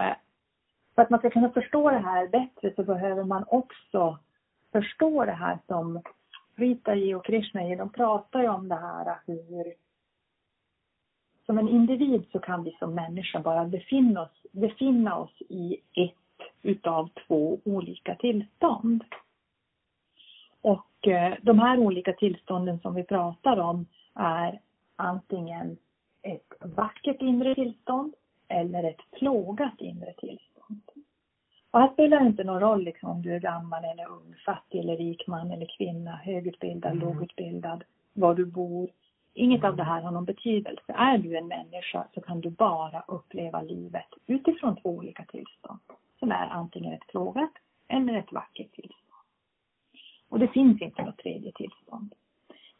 för 0.94 1.02
att 1.02 1.10
man 1.10 1.18
ska 1.18 1.30
kunna 1.30 1.50
förstå 1.50 1.90
det 1.90 1.98
här 1.98 2.28
bättre 2.28 2.74
så 2.74 2.82
behöver 2.82 3.24
man 3.24 3.44
också 3.48 4.18
förstå 4.72 5.24
det 5.24 5.32
här 5.32 5.58
som 5.66 6.02
Ritaji 6.56 7.14
och 7.14 7.24
Krishnaji, 7.24 7.76
de 7.76 7.90
pratar 7.90 8.42
ju 8.42 8.48
om 8.48 8.68
det 8.68 8.74
här 8.74 9.18
hur 9.26 9.74
som 11.46 11.58
en 11.58 11.68
individ 11.68 12.24
så 12.32 12.38
kan 12.38 12.64
vi 12.64 12.76
som 12.78 12.94
människa 12.94 13.40
bara 13.40 13.64
befinna 13.64 14.22
oss, 14.22 14.46
befinna 14.52 15.18
oss 15.18 15.42
i 15.48 15.76
ett 15.92 16.14
utav 16.62 17.08
två 17.26 17.60
olika 17.64 18.14
tillstånd. 18.14 19.04
Och 20.60 21.08
eh, 21.08 21.34
de 21.42 21.58
här 21.58 21.78
olika 21.78 22.12
tillstånden 22.12 22.80
som 22.80 22.94
vi 22.94 23.04
pratar 23.04 23.56
om 23.56 23.86
är 24.14 24.60
antingen 24.96 25.76
ett 26.22 26.52
vackert 26.60 27.22
inre 27.22 27.54
tillstånd 27.54 28.14
eller 28.48 28.84
ett 28.84 29.10
plågat 29.10 29.80
inre 29.80 30.12
tillstånd. 30.12 30.55
Och 31.76 31.82
här 31.82 31.92
spelar 31.92 32.20
det 32.20 32.26
inte 32.26 32.44
någon 32.44 32.60
roll 32.60 32.82
liksom, 32.82 33.10
om 33.10 33.22
du 33.22 33.34
är 33.34 33.40
gammal 33.40 33.84
eller 33.84 34.06
ung, 34.08 34.34
fattig 34.46 34.78
eller 34.78 34.96
rik 34.96 35.26
man 35.26 35.50
eller 35.50 35.66
kvinna, 35.78 36.10
högutbildad, 36.10 36.92
mm. 36.92 37.04
lågutbildad, 37.04 37.84
var 38.12 38.34
du 38.34 38.44
bor. 38.44 38.90
Inget 39.34 39.64
av 39.64 39.76
det 39.76 39.82
här 39.82 40.02
har 40.02 40.10
någon 40.10 40.24
betydelse. 40.24 40.92
Är 40.92 41.18
du 41.18 41.36
en 41.36 41.48
människa 41.48 42.06
så 42.14 42.20
kan 42.20 42.40
du 42.40 42.50
bara 42.50 43.04
uppleva 43.08 43.62
livet 43.62 44.06
utifrån 44.26 44.76
två 44.76 44.90
olika 44.90 45.24
tillstånd. 45.24 45.80
Som 46.18 46.30
är 46.30 46.48
antingen 46.50 46.92
ett 46.92 47.06
plågat 47.06 47.52
eller 47.88 48.14
ett 48.18 48.32
vackert 48.32 48.72
tillstånd. 48.72 49.26
Och 50.28 50.38
det 50.38 50.48
finns 50.48 50.82
inte 50.82 51.02
något 51.02 51.18
tredje 51.18 51.52
tillstånd. 51.52 52.14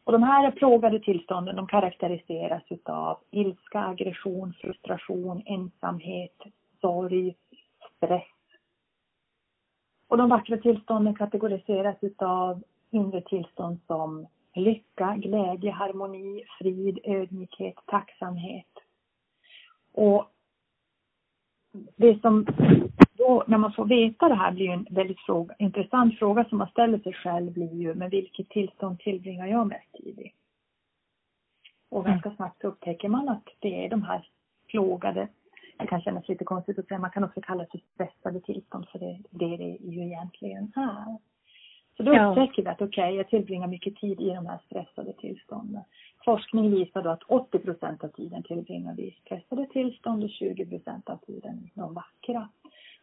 Och 0.05 0.13
de 0.13 0.23
här 0.23 0.51
plågade 0.51 1.01
tillstånden 1.01 1.57
de 1.57 1.67
karaktäriseras 1.67 2.63
utav 2.69 3.19
ilska, 3.31 3.81
aggression, 3.81 4.55
frustration, 4.61 5.43
ensamhet, 5.47 6.43
sorg, 6.81 7.35
stress. 7.97 8.36
Och 10.09 10.17
de 10.17 10.29
vackra 10.29 10.57
tillstånden 10.57 11.15
kategoriseras 11.15 11.97
utav 12.01 12.63
inre 12.91 13.21
tillstånd 13.21 13.79
som 13.87 14.27
lycka, 14.55 15.17
glädje, 15.17 15.71
harmoni, 15.71 16.45
frid, 16.59 16.99
ödmjukhet, 17.05 17.75
tacksamhet. 17.87 18.67
Och 19.93 20.31
det 21.97 22.21
som 22.21 22.47
då, 23.13 23.45
när 23.47 23.59
man 23.59 23.73
får 23.73 23.85
veta 23.85 24.29
det 24.29 24.35
här 24.35 24.53
blir 24.53 24.71
en 24.71 24.87
väldigt 24.91 25.21
fråga, 25.21 25.55
intressant 25.59 26.19
fråga 26.19 26.45
som 26.45 26.59
man 26.59 26.69
ställer 26.69 26.99
sig 26.99 27.13
själv 27.13 27.53
blir 27.53 27.75
ju, 27.75 27.95
men 27.95 28.11
vilket 28.11 28.49
tillstånd 28.49 28.99
tillbringar 28.99 29.47
jag 29.47 29.67
mest 29.67 29.93
tid 29.93 30.19
i? 30.19 30.33
Och 31.89 32.05
ganska 32.05 32.31
snabbt 32.37 32.65
upptäcker 32.65 33.09
man 33.09 33.29
att 33.29 33.49
det 33.59 33.85
är 33.85 33.91
de 33.91 34.03
här 34.03 34.29
plågade, 34.67 35.29
det 35.79 35.87
kan 35.87 36.01
kännas 36.01 36.29
lite 36.29 36.45
konstigt 36.45 36.79
att 36.79 36.87
säga, 36.87 36.99
man 36.99 37.11
kan 37.11 37.25
också 37.25 37.41
kalla 37.41 37.63
det 37.63 37.71
för 37.71 37.81
stressade 37.95 38.41
tillstånd 38.41 38.89
för 38.89 38.99
det 38.99 39.19
det, 39.31 39.57
det 39.57 39.79
ju 39.81 40.03
egentligen 40.07 40.73
är. 40.77 41.19
Så 41.97 42.03
då 42.03 42.15
ja. 42.15 42.31
upptäcker 42.31 42.63
vi 42.63 42.69
att 42.69 42.83
okej, 42.83 43.05
okay, 43.05 43.17
jag 43.17 43.29
tillbringar 43.29 43.67
mycket 43.67 43.97
tid 43.97 44.21
i 44.21 44.29
de 44.29 44.47
här 44.47 44.59
stressade 44.67 45.13
tillstånden. 45.13 45.83
Forskning 46.25 46.71
visar 46.71 47.03
då 47.03 47.11
att 47.11 47.23
80 47.23 47.59
procent 47.59 48.05
av 48.05 48.09
tiden 48.09 48.43
tillbringar 48.43 48.95
vi 48.95 49.03
i 49.03 49.17
stressade 49.25 49.67
tillstånd 49.67 50.25
och 50.25 50.31
20 50.31 50.67
procent 50.67 51.11
av 51.11 51.17
tiden 51.17 51.59
i 51.59 51.71
de 51.75 51.95
vackra. 51.95 52.49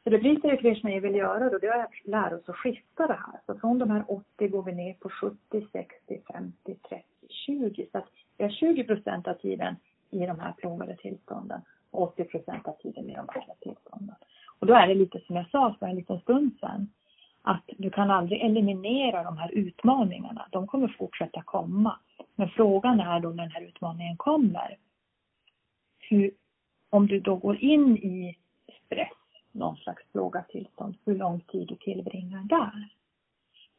Så 0.04 0.10
det 0.10 0.18
blir 0.18 0.42
det 0.42 0.58
Krishna 0.58 1.00
vill 1.00 1.16
göra 1.16 1.50
då, 1.50 1.58
det 1.58 1.68
är 1.68 1.84
att 1.84 2.06
lära 2.06 2.36
oss 2.36 2.50
att 2.50 2.56
skifta 2.56 3.08
det 3.08 3.14
här. 3.14 3.40
Så 3.46 3.60
från 3.60 3.80
de 3.80 3.90
här 3.90 4.04
80 4.08 4.48
går 4.48 4.64
vi 4.64 4.72
ner 4.72 4.94
på 4.94 5.10
70, 5.10 5.38
60, 5.72 6.22
50, 6.34 6.76
30, 6.90 7.04
20. 7.30 7.88
Så 7.92 7.98
att 7.98 8.08
vi 8.38 8.44
har 8.44 8.52
20 8.52 8.84
procent 8.84 9.28
av 9.28 9.34
tiden 9.34 9.76
i 10.12 10.26
de 10.26 10.40
här 10.40 10.52
plågade 10.52 10.96
tillstånden 10.96 11.62
och 11.62 11.83
80 11.94 12.24
procent 12.24 12.68
av 12.68 12.74
tiden 12.74 13.10
i 13.10 13.16
de 13.16 13.26
vackra 13.26 13.54
tillstånden. 13.60 14.16
Och 14.60 14.68
då 14.68 14.74
är 14.74 14.88
det 14.88 14.96
lite 14.96 15.20
som 15.20 15.36
jag 15.36 15.50
sa 15.50 15.76
för 15.80 15.86
en 15.86 15.96
liten 15.96 16.20
stund 16.20 16.52
sedan 16.60 16.90
att 17.42 17.64
du 17.78 17.90
kan 17.90 18.12
aldrig 18.12 18.42
eliminera 18.42 19.24
de 19.24 19.38
här 19.38 19.52
utmaningarna. 19.52 20.48
De 20.52 20.68
kommer 20.68 20.88
fortsätta 20.88 21.42
komma. 21.42 22.00
Men 22.36 22.50
frågan 22.50 23.00
är 23.00 23.20
då 23.20 23.30
när 23.30 23.44
den 23.44 23.52
här 23.52 23.62
utmaningen 23.62 24.18
kommer. 24.18 24.78
Hur, 26.00 26.32
om 26.90 27.08
du 27.08 27.20
då 27.20 27.36
går 27.36 27.58
in 27.58 27.98
i 27.98 28.38
stress, 28.86 29.18
någon 29.52 29.78
slags 29.78 30.04
plågatillstånd, 30.12 30.98
hur 31.06 31.16
lång 31.16 31.40
tid 31.40 31.68
du 31.68 31.76
tillbringar 31.76 32.44
där. 32.44 32.90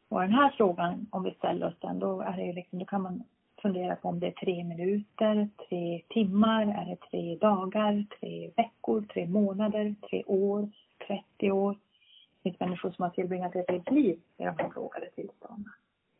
Och 0.09 0.21
den 0.21 0.33
här 0.33 0.55
frågan, 0.57 1.07
om 1.11 1.23
vi 1.23 1.31
ställer 1.31 1.67
oss 1.67 1.79
den, 1.81 1.99
då, 1.99 2.21
är 2.21 2.37
det 2.37 2.53
liksom, 2.53 2.79
då 2.79 2.85
kan 2.85 3.03
man 3.03 3.25
fundera 3.65 3.97
på 3.97 4.09
om 4.09 4.21
det 4.21 4.27
är 4.27 4.31
tre 4.31 4.65
minuter, 4.65 5.49
tre 5.69 6.03
timmar, 6.09 6.63
är 6.63 6.91
det 6.91 6.97
tre 7.11 7.37
dagar, 7.37 8.05
tre 8.21 8.51
veckor, 8.57 9.05
tre 9.13 9.27
månader, 9.27 9.95
tre 10.11 10.23
år, 10.27 10.71
30 11.07 11.51
år. 11.51 11.73
Det 11.73 12.43
finns 12.43 12.61
människor 12.61 12.91
som 12.91 13.03
har 13.03 13.11
tillbringat 13.11 13.57
ett 13.57 13.71
helt 13.71 13.91
liv 13.91 14.19
i 14.37 14.45
de 14.45 14.55
här 14.59 14.69
plågade 14.69 15.11
tillstånden. 15.11 15.73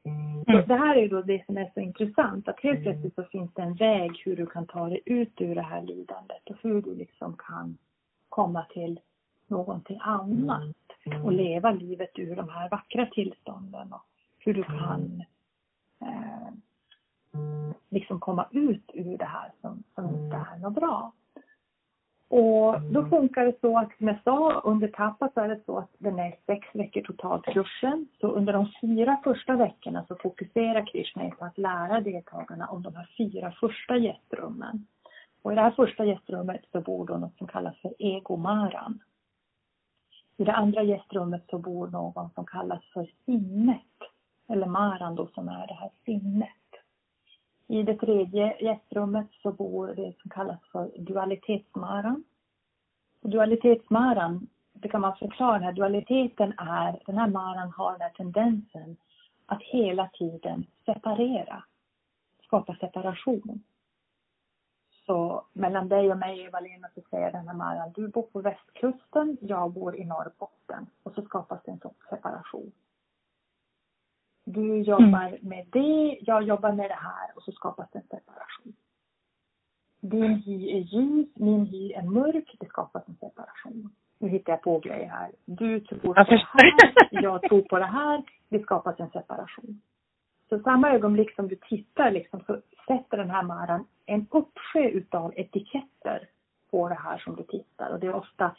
Mm. 0.05 0.69
Det 0.69 0.75
här 0.75 0.97
är 0.97 1.09
då 1.09 1.23
det 1.23 1.47
som 1.47 1.57
är 1.57 1.71
så 1.75 1.81
intressant, 1.81 2.49
att 2.49 2.61
helt 2.61 2.83
plötsligt 2.83 3.15
så 3.15 3.25
finns 3.25 3.55
det 3.55 3.63
en 3.63 3.75
väg 3.75 4.23
hur 4.25 4.37
du 4.37 4.47
kan 4.47 4.67
ta 4.67 4.89
dig 4.89 5.01
ut 5.05 5.41
ur 5.41 5.55
det 5.55 5.63
här 5.63 5.83
lidandet 5.83 6.51
och 6.51 6.57
hur 6.63 6.83
du 6.83 6.95
liksom 6.95 7.37
kan 7.39 7.79
komma 8.29 8.67
till 8.73 9.01
någonting 9.47 9.99
annat 10.01 10.77
och 11.25 11.33
leva 11.33 11.71
livet 11.71 12.11
ur 12.15 12.37
de 12.37 12.49
här 12.49 12.69
vackra 12.69 13.07
tillstånden 13.07 13.93
och 13.93 14.07
hur 14.39 14.55
du 14.55 14.63
kan 14.63 15.25
eh, 16.01 16.49
liksom 17.91 18.21
komma 18.21 18.47
ut 18.51 18.91
ur 18.95 19.19
det 19.19 19.25
här 19.25 19.53
som, 19.61 19.83
som 19.95 20.09
inte 20.09 20.37
är 20.37 20.59
något 20.59 20.75
bra. 20.75 21.13
Och 22.29 22.81
då 22.81 23.07
funkar 23.07 23.45
det 23.45 23.61
så 23.61 23.79
att, 23.79 23.97
som 23.99 24.09
jag 24.09 24.23
sa, 24.25 24.61
under 24.65 24.89
TAPA 24.89 25.31
så 25.35 25.41
är 25.41 25.49
det 25.49 25.61
så 25.67 25.79
att 25.79 25.91
den 25.99 26.19
är 26.19 26.37
sex 26.47 26.69
veckor 26.75 27.01
totalt 27.01 27.45
kursen. 27.45 28.09
Så 28.21 28.29
under 28.29 28.53
de 28.53 28.73
fyra 28.81 29.21
första 29.25 29.57
veckorna 29.57 30.05
så 30.09 30.17
fokuserar 30.17 30.87
Krishna 30.87 31.31
på 31.31 31.45
att 31.45 31.59
lära 31.59 32.01
deltagarna 32.01 32.67
om 32.67 32.83
de 32.83 32.97
här 32.97 33.09
fyra 33.19 33.53
första 33.61 33.97
gästrummen. 33.97 34.87
Och 35.43 35.53
i 35.53 35.55
det 35.55 35.61
här 35.61 35.71
första 35.71 36.05
gästrummet 36.05 36.63
så 36.73 36.81
bor 36.81 37.07
då 37.07 37.17
något 37.17 37.37
som 37.37 37.47
kallas 37.47 37.77
för 37.79 37.95
egomaran. 37.99 39.01
I 40.37 40.45
det 40.45 40.53
andra 40.53 40.83
gästrummet 40.83 41.45
så 41.51 41.59
bor 41.59 41.89
någon 41.89 42.31
som 42.31 42.47
kallas 42.47 42.85
för 42.93 43.11
sinnet. 43.27 43.81
Eller 44.49 44.67
maran 44.67 45.15
då 45.15 45.27
som 45.27 45.49
är 45.49 45.67
det 45.67 45.75
här 45.75 45.91
sinnet. 46.05 46.49
I 47.67 47.83
det 47.83 47.97
tredje 47.97 48.57
gästrummet 48.61 49.27
så 49.43 49.53
bor 49.53 49.87
det 49.87 50.15
som 50.23 50.31
kallas 50.31 50.61
för 50.73 50.91
dualitetsmaran. 50.99 52.25
Dualitetsmaran, 53.21 54.49
det 54.73 54.89
kan 54.89 55.01
man 55.01 55.11
alltså 55.11 55.29
förklara, 55.29 55.53
den 55.53 55.63
här 55.63 55.73
dualiteten 55.73 56.55
är, 56.59 57.03
den 57.07 57.19
här 57.19 57.29
maran 57.29 57.71
har 57.71 57.93
den 57.93 58.01
här 58.01 58.11
tendensen 58.11 58.97
att 59.47 59.63
hela 59.63 60.09
tiden 60.09 60.67
separera, 60.85 61.65
skapa 62.43 62.77
separation. 62.77 63.63
Så 65.07 65.47
mellan 65.53 65.89
dig 65.89 66.13
och 66.13 66.19
mig, 66.19 66.41
Eva-Lena, 66.41 66.89
så 66.95 67.01
säger 67.11 67.33
den 67.33 67.49
här 67.49 67.55
maran, 67.55 67.93
du 67.95 68.09
bor 68.09 68.23
på 68.23 68.41
västkusten, 68.41 69.37
jag 69.41 69.73
bor 69.73 69.97
i 69.97 70.05
Norrbotten. 70.05 70.87
Och 71.03 71.15
så 71.15 71.23
skapas 71.23 71.63
det 71.65 71.71
en 71.71 71.79
sån 71.79 71.95
separation. 72.11 72.73
Du 74.55 74.83
jobbar 74.83 75.29
mm. 75.29 75.39
med 75.43 75.67
det, 75.73 76.19
jag 76.21 76.43
jobbar 76.43 76.73
med 76.73 76.91
det 76.91 77.01
här 77.01 77.37
och 77.37 77.43
så 77.43 77.53
skapas 77.53 77.89
en 77.93 78.03
separation. 78.03 78.73
Din 80.01 80.35
hy 80.35 80.71
är 80.71 80.79
ljus, 80.79 81.29
min 81.35 81.67
hy 81.67 81.93
är 81.93 82.03
mörk, 82.03 82.57
det 82.61 82.67
skapas 82.67 83.09
en 83.09 83.17
separation. 83.17 83.91
Nu 84.19 84.29
hittar 84.29 84.53
jag 84.53 84.63
på 84.63 84.79
grejer 84.79 85.09
här. 85.09 85.31
Du 85.45 85.81
tror 85.81 85.99
på 85.99 86.13
det 86.15 86.25
här, 86.25 86.45
jag 87.11 87.43
tror 87.43 87.63
på 87.63 87.79
det 87.79 87.85
här, 87.85 88.23
det 88.49 88.63
skapas 88.63 89.01
en 89.01 89.11
separation. 89.11 89.81
Så 90.49 90.59
samma 90.59 90.91
ögonblick 90.91 91.35
som 91.35 91.49
du 91.49 91.57
tittar 91.57 92.11
liksom, 92.11 92.41
så 92.47 92.61
sätter 92.87 93.17
den 93.17 93.31
här 93.31 93.43
maran 93.43 93.87
en 94.07 94.27
uppsjö 94.31 94.89
utav 94.89 95.33
etiketter 95.37 96.29
på 96.71 96.89
det 96.89 96.95
här 96.95 97.19
som 97.19 97.37
du 97.37 97.43
tittar. 97.43 97.91
Och 97.93 98.01
det 98.01 98.07
är 98.07 98.15
ofta 98.15 98.57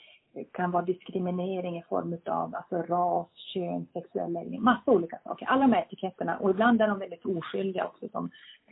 kan 0.51 0.71
vara 0.71 0.85
diskriminering 0.85 1.77
i 1.77 1.83
form 1.83 2.17
av 2.25 2.55
alltså 2.55 2.81
ras, 2.81 3.27
kön, 3.35 3.87
sexuell 3.93 4.33
läggning, 4.33 4.61
massa 4.61 4.91
olika 4.91 5.19
saker. 5.23 5.45
Alla 5.45 5.61
de 5.61 5.73
här 5.73 5.81
etiketterna 5.81 6.37
och 6.37 6.49
ibland 6.49 6.81
är 6.81 6.87
de 6.87 6.99
väldigt 6.99 7.25
oskyldiga 7.25 7.85
också 7.85 8.09
som 8.09 8.31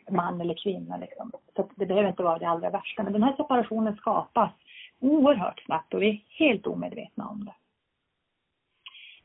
man 0.09 0.41
eller 0.41 0.63
kvinna 0.63 0.97
liksom. 0.97 1.31
Så 1.55 1.69
det 1.75 1.85
behöver 1.85 2.09
inte 2.09 2.23
vara 2.23 2.39
det 2.39 2.47
allra 2.47 2.69
värsta. 2.69 3.03
Men 3.03 3.13
den 3.13 3.23
här 3.23 3.35
separationen 3.35 3.95
skapas 3.95 4.51
oerhört 4.99 5.63
snabbt 5.65 5.93
och 5.93 6.01
vi 6.01 6.09
är 6.09 6.21
helt 6.45 6.67
omedvetna 6.67 7.27
om 7.27 7.45
det. 7.45 7.53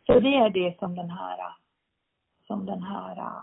Så 0.06 0.20
det 0.20 0.34
är 0.34 0.50
det 0.50 0.78
som 0.78 0.96
den 0.96 1.10
här, 1.10 1.38
som 2.46 2.66
den 2.66 2.82
här 2.82 3.16
äh, 3.16 3.42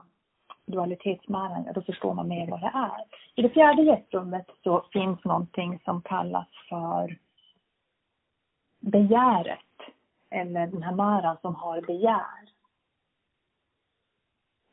dualitetsmäran, 0.65 1.67
då 1.75 1.81
förstår 1.81 2.13
man 2.13 2.27
mer 2.27 2.47
vad 2.47 2.61
det 2.61 2.71
är. 2.73 3.03
I 3.35 3.41
det 3.41 3.49
fjärde 3.49 3.81
gästrummet 3.81 4.47
så 4.63 4.85
finns 4.93 5.23
någonting 5.23 5.79
som 5.85 6.01
kallas 6.01 6.47
för 6.69 7.17
begäret. 8.85 9.59
Eller 10.29 10.67
den 10.67 10.83
här 10.83 10.95
maran 10.95 11.37
som 11.41 11.55
har 11.55 11.81
begär. 11.81 12.49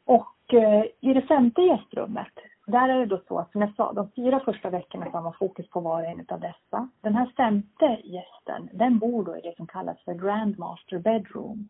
Och 0.04 0.54
eh, 0.54 0.84
i 1.00 1.14
det 1.14 1.22
femte 1.22 1.62
gästrummet, 1.62 2.32
där 2.66 2.88
är 2.88 2.98
det 2.98 3.06
då 3.06 3.20
så 3.28 3.38
att 3.38 3.52
som 3.52 3.60
jag 3.60 3.74
sa, 3.74 3.92
de 3.92 4.10
fyra 4.16 4.40
första 4.40 4.70
veckorna 4.70 5.04
så 5.04 5.10
har 5.10 5.22
man 5.22 5.32
fokus 5.32 5.70
på 5.70 5.80
var 5.80 6.02
och 6.02 6.08
en 6.08 6.26
av 6.28 6.40
dessa. 6.40 6.88
Den 7.00 7.14
här 7.14 7.32
femte 7.36 8.00
gästen, 8.04 8.68
den 8.72 8.98
bor 8.98 9.24
då 9.24 9.36
i 9.36 9.40
det 9.40 9.56
som 9.56 9.66
kallas 9.66 10.00
för 10.04 10.14
Grandmaster 10.14 10.98
Bedroom. 10.98 11.68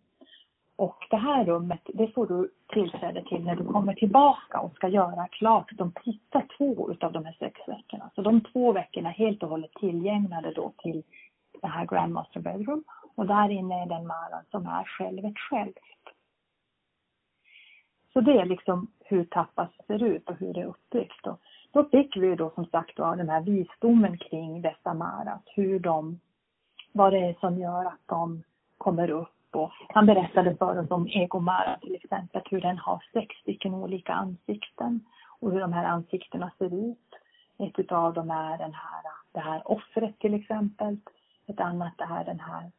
Och 0.76 1.06
det 1.10 1.16
här 1.16 1.44
rummet, 1.44 1.80
det 1.94 2.08
får 2.14 2.26
du 2.26 2.50
tillträde 2.68 3.24
till 3.24 3.44
när 3.44 3.56
du 3.56 3.64
kommer 3.64 3.94
tillbaka 3.94 4.60
och 4.60 4.74
ska 4.74 4.88
göra 4.88 5.28
klart 5.28 5.70
de 5.72 5.92
sista 6.04 6.42
två 6.58 6.90
utav 6.90 7.12
de 7.12 7.24
här 7.24 7.36
sex 7.38 7.60
veckorna. 7.68 8.10
Så 8.14 8.22
de 8.22 8.40
två 8.40 8.72
veckorna 8.72 9.08
är 9.08 9.14
helt 9.14 9.42
och 9.42 9.48
hållet 9.48 9.74
tillgängliga 9.74 10.52
då 10.56 10.72
till 10.78 11.02
det 11.62 11.68
här 11.68 11.86
Grandmaster 11.86 12.40
Bedroom. 12.40 12.84
Och 13.14 13.26
där 13.26 13.48
inne 13.48 13.82
är 13.82 13.86
den 13.86 14.06
maran 14.06 14.44
som 14.50 14.66
är 14.66 14.84
självet 14.84 15.38
självt. 15.38 15.78
Så 18.12 18.20
det 18.20 18.38
är 18.38 18.44
liksom 18.44 18.86
hur 19.00 19.24
tappas 19.24 19.70
ser 19.86 20.02
ut 20.02 20.28
och 20.28 20.36
hur 20.36 20.54
det 20.54 20.60
är 20.60 20.66
uppbyggt. 20.66 21.26
Och 21.26 21.40
då 21.72 21.84
fick 21.84 22.16
vi 22.16 22.34
då 22.34 22.50
som 22.50 22.66
sagt 22.66 22.96
då 22.96 23.14
den 23.14 23.28
här 23.28 23.40
visdomen 23.40 24.18
kring 24.18 24.62
dessa 24.62 24.94
marat. 24.94 25.42
Hur 25.46 25.80
de, 25.80 26.20
vad 26.92 27.12
det 27.12 27.18
är 27.18 27.36
som 27.40 27.58
gör 27.58 27.84
att 27.84 28.06
de 28.06 28.42
kommer 28.78 29.10
upp. 29.10 29.28
Och 29.50 29.70
han 29.88 30.06
berättade 30.06 30.56
för 30.56 30.78
oss 30.78 30.90
om 30.90 31.08
egomara 31.08 31.78
till 31.78 31.94
exempel, 31.94 32.42
hur 32.50 32.60
den 32.60 32.78
har 32.78 33.04
sex 33.12 33.36
stycken 33.36 33.74
olika 33.74 34.12
ansikten 34.12 35.00
och 35.40 35.52
hur 35.52 35.60
de 35.60 35.72
här 35.72 35.84
ansiktena 35.84 36.50
ser 36.58 36.90
ut. 36.90 37.14
Ett 37.58 37.78
utav 37.78 38.14
dem 38.14 38.30
är 38.30 38.58
den 38.58 38.74
här, 38.74 39.02
det 39.32 39.40
här 39.40 39.70
offret 39.70 40.18
till 40.18 40.34
exempel 40.34 40.96
ett 41.46 41.60
annat 41.60 41.94
är 41.98 42.24
den 42.24 42.40
här 42.40 42.70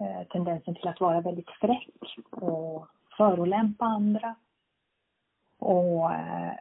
eh, 0.00 0.26
tendensen 0.28 0.74
till 0.74 0.88
att 0.88 1.00
vara 1.00 1.20
väldigt 1.20 1.50
fräck 1.50 2.18
och 2.30 2.86
förolämpa 3.16 3.84
andra. 3.84 4.34
Och 5.58 6.12
eh, 6.12 6.54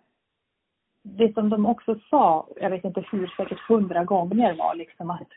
det 1.04 1.34
som 1.34 1.50
de 1.50 1.66
också 1.66 2.00
sa, 2.10 2.48
jag 2.56 2.70
vet 2.70 2.84
inte 2.84 3.06
hur, 3.12 3.28
säkert 3.28 3.60
hundra 3.60 4.04
gånger 4.04 4.54
var 4.54 4.76
liksom 4.76 5.10
att 5.10 5.30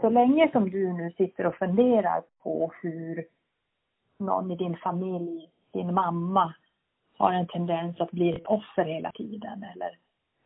så 0.00 0.10
länge 0.10 0.50
som 0.52 0.70
du 0.70 0.92
nu 0.92 1.12
sitter 1.12 1.46
och 1.46 1.54
funderar 1.54 2.22
på 2.42 2.72
hur 2.82 3.24
någon 4.18 4.50
i 4.50 4.56
din 4.56 4.76
familj, 4.76 5.50
din 5.72 5.94
mamma, 5.94 6.54
har 7.18 7.32
en 7.32 7.46
tendens 7.46 8.00
att 8.00 8.10
bli 8.10 8.36
ett 8.36 8.46
offer 8.46 8.84
hela 8.84 9.12
tiden 9.12 9.66
eller 9.74 9.98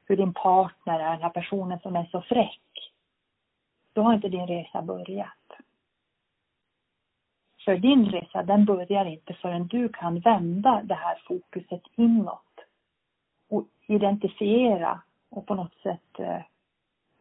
hur 0.06 0.16
din 0.16 0.34
partner 0.34 1.00
är 1.00 1.10
den 1.10 1.22
här 1.22 1.30
personen 1.30 1.78
som 1.80 1.96
är 1.96 2.04
så 2.04 2.20
fräck 2.20 2.93
då 3.94 4.02
har 4.02 4.14
inte 4.14 4.28
din 4.28 4.46
resa 4.46 4.82
börjat. 4.82 5.28
För 7.64 7.76
din 7.76 8.10
resa, 8.10 8.42
den 8.42 8.64
börjar 8.64 9.04
inte 9.04 9.34
förrän 9.34 9.66
du 9.66 9.88
kan 9.88 10.20
vända 10.20 10.82
det 10.84 10.94
här 10.94 11.22
fokuset 11.26 11.82
inåt 11.96 12.60
och 13.48 13.66
identifiera 13.86 15.00
och 15.30 15.46
på 15.46 15.54
något 15.54 15.74
sätt 15.82 16.18
eh, 16.18 16.42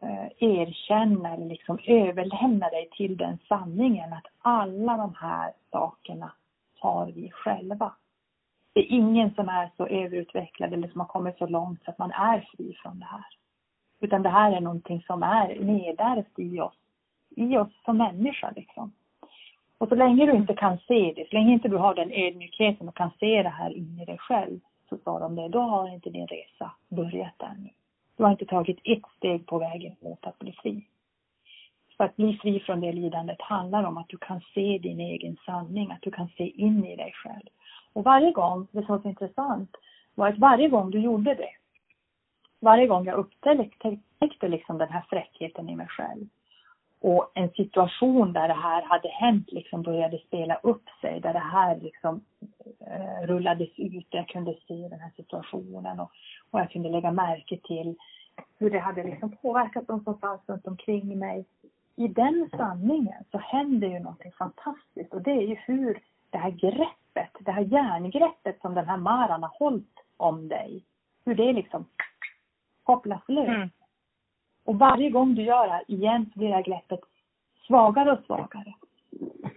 eh, 0.00 0.26
erkänna 0.38 1.34
eller 1.34 1.46
liksom 1.46 1.78
överlämna 1.86 2.68
dig 2.68 2.88
till 2.92 3.16
den 3.16 3.38
sanningen 3.48 4.12
att 4.12 4.26
alla 4.38 4.96
de 4.96 5.14
här 5.14 5.52
sakerna 5.70 6.32
har 6.78 7.06
vi 7.06 7.30
själva. 7.30 7.94
Det 8.72 8.80
är 8.80 8.92
ingen 8.92 9.34
som 9.34 9.48
är 9.48 9.70
så 9.76 9.86
överutvecklad 9.86 10.72
eller 10.72 10.88
som 10.88 11.00
har 11.00 11.08
kommit 11.08 11.38
så 11.38 11.46
långt 11.46 11.84
så 11.84 11.90
att 11.90 11.98
man 11.98 12.10
är 12.10 12.48
fri 12.56 12.74
från 12.82 12.98
det 12.98 13.06
här. 13.06 13.24
Utan 14.04 14.22
det 14.22 14.28
här 14.28 14.52
är 14.52 14.60
någonting 14.60 15.02
som 15.06 15.22
är 15.22 15.60
nedärvt 15.60 16.38
i 16.38 16.60
oss, 16.60 16.78
i 17.30 17.56
oss 17.56 17.72
som 17.84 17.96
människa 17.96 18.52
liksom. 18.56 18.92
Och 19.78 19.88
så 19.88 19.94
länge 19.94 20.26
du 20.26 20.32
inte 20.32 20.54
kan 20.54 20.78
se 20.78 21.12
det, 21.16 21.28
så 21.28 21.36
länge 21.36 21.52
inte 21.52 21.68
du 21.68 21.76
har 21.76 21.94
den 21.94 22.12
ödmjukheten 22.12 22.88
och 22.88 22.96
kan 22.96 23.10
se 23.20 23.42
det 23.42 23.48
här 23.48 23.70
in 23.70 23.98
i 24.02 24.04
dig 24.04 24.18
själv, 24.18 24.60
så 24.88 24.98
sa 25.04 25.18
de 25.18 25.36
det, 25.36 25.48
då 25.48 25.60
har 25.60 25.88
inte 25.88 26.10
din 26.10 26.26
resa 26.26 26.70
börjat 26.88 27.42
ännu. 27.42 27.70
Du 28.16 28.24
har 28.24 28.30
inte 28.30 28.46
tagit 28.46 28.78
ett 28.84 29.02
steg 29.16 29.46
på 29.46 29.58
vägen 29.58 29.96
mot 30.00 30.26
att 30.26 30.38
bli 30.38 30.52
fri. 30.52 30.86
För 31.96 32.04
att 32.04 32.16
bli 32.16 32.38
fri 32.42 32.60
från 32.60 32.80
det 32.80 32.92
lidandet 32.92 33.42
handlar 33.42 33.84
om 33.84 33.98
att 33.98 34.08
du 34.08 34.16
kan 34.16 34.40
se 34.54 34.78
din 34.78 35.00
egen 35.00 35.36
sanning, 35.46 35.90
att 35.90 36.02
du 36.02 36.10
kan 36.10 36.28
se 36.28 36.48
in 36.48 36.84
i 36.84 36.96
dig 36.96 37.12
själv. 37.14 37.48
Och 37.92 38.04
varje 38.04 38.30
gång, 38.30 38.66
det 38.70 38.86
som 38.86 38.94
var 38.94 39.02
så 39.02 39.08
intressant, 39.08 39.76
var 40.14 40.28
att 40.28 40.38
varje 40.38 40.68
gång 40.68 40.90
du 40.90 41.00
gjorde 41.00 41.34
det, 41.34 41.50
varje 42.64 42.86
gång 42.86 43.04
jag 43.06 43.18
upptäckte 43.18 44.48
liksom 44.48 44.78
den 44.78 44.88
här 44.88 45.04
fräckheten 45.10 45.68
i 45.68 45.76
mig 45.76 45.86
själv 45.88 46.26
och 47.04 47.30
en 47.34 47.50
situation 47.50 48.32
där 48.32 48.48
det 48.48 48.54
här 48.54 48.82
hade 48.82 49.08
hänt 49.08 49.52
liksom 49.52 49.82
började 49.82 50.18
spela 50.18 50.54
upp 50.62 50.88
sig, 51.00 51.20
där 51.20 51.32
det 51.32 51.38
här 51.38 51.76
liksom 51.80 52.24
eh, 52.86 53.26
rullades 53.26 53.68
ut, 53.76 54.06
jag 54.10 54.28
kunde 54.28 54.54
se 54.68 54.74
den 54.74 55.00
här 55.00 55.10
situationen 55.16 56.00
och, 56.00 56.10
och 56.50 56.60
jag 56.60 56.70
kunde 56.70 56.88
lägga 56.88 57.10
märke 57.10 57.58
till 57.64 57.96
hur 58.58 58.70
det 58.70 58.78
hade 58.78 59.04
liksom 59.04 59.36
påverkat 59.36 59.86
de 59.86 60.04
som 60.04 60.18
fanns 60.18 60.40
runt 60.46 60.66
omkring 60.66 61.18
mig. 61.18 61.44
I 61.96 62.08
den 62.08 62.50
sanningen 62.56 63.24
så 63.30 63.38
händer 63.38 63.88
ju 63.88 63.98
någonting 63.98 64.32
fantastiskt 64.32 65.14
och 65.14 65.22
det 65.22 65.30
är 65.30 65.46
ju 65.46 65.54
hur 65.54 65.98
det 66.30 66.38
här 66.38 66.50
greppet, 66.50 67.32
det 67.40 67.52
här 67.52 67.62
järngreppet 67.62 68.60
som 68.60 68.74
den 68.74 68.88
här 68.88 68.96
maran 68.96 69.42
har 69.42 69.52
hållit 69.58 69.98
om 70.16 70.48
dig, 70.48 70.84
hur 71.24 71.34
det 71.34 71.52
liksom 71.52 71.86
kopplas 72.84 73.22
lös. 73.28 73.48
Mm. 73.48 73.70
Och 74.64 74.78
varje 74.78 75.10
gång 75.10 75.34
du 75.34 75.42
gör 75.42 75.68
det 75.68 75.92
igen 75.92 76.30
så 76.32 76.38
blir 76.38 76.48
det 76.48 76.54
här 76.54 76.62
greppet 76.62 77.00
svagare 77.66 78.12
och 78.12 78.24
svagare. 78.26 78.74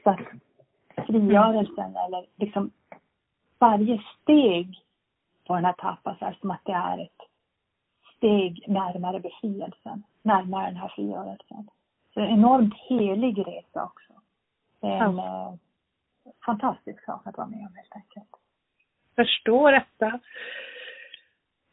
Så 0.04 0.10
att 0.10 0.20
frigörelsen 1.08 1.96
eller 1.96 2.26
liksom 2.36 2.72
varje 3.60 4.02
steg 4.22 4.84
på 5.48 5.56
den 5.56 5.66
här 5.66 5.74
tapas 5.74 6.18
är 6.22 6.38
som 6.42 6.52
att 6.52 6.66
det 6.66 6.72
är 6.72 6.98
ett 6.98 7.22
steg 8.18 8.64
närmare 8.68 9.20
befrielsen, 9.20 10.04
närmare 10.22 10.66
den 10.66 10.78
här 10.78 10.88
frigörelsen. 10.96 11.70
Så 12.14 12.20
det 12.20 12.26
är 12.26 12.30
en 12.30 12.40
enormt 12.40 12.74
helig 12.90 13.48
resa 13.48 13.84
också. 13.84 14.14
Det 14.82 14.88
är 14.88 15.04
en 15.04 15.18
ja. 15.18 15.48
eh, 16.26 16.32
fantastisk 16.46 17.06
sak 17.06 17.28
att 17.28 17.38
vara 17.38 17.48
med 17.48 17.60
om 17.60 17.76
helt 17.76 17.96
enkelt. 17.96 18.30
Förstår 19.16 19.72
detta. 19.72 20.20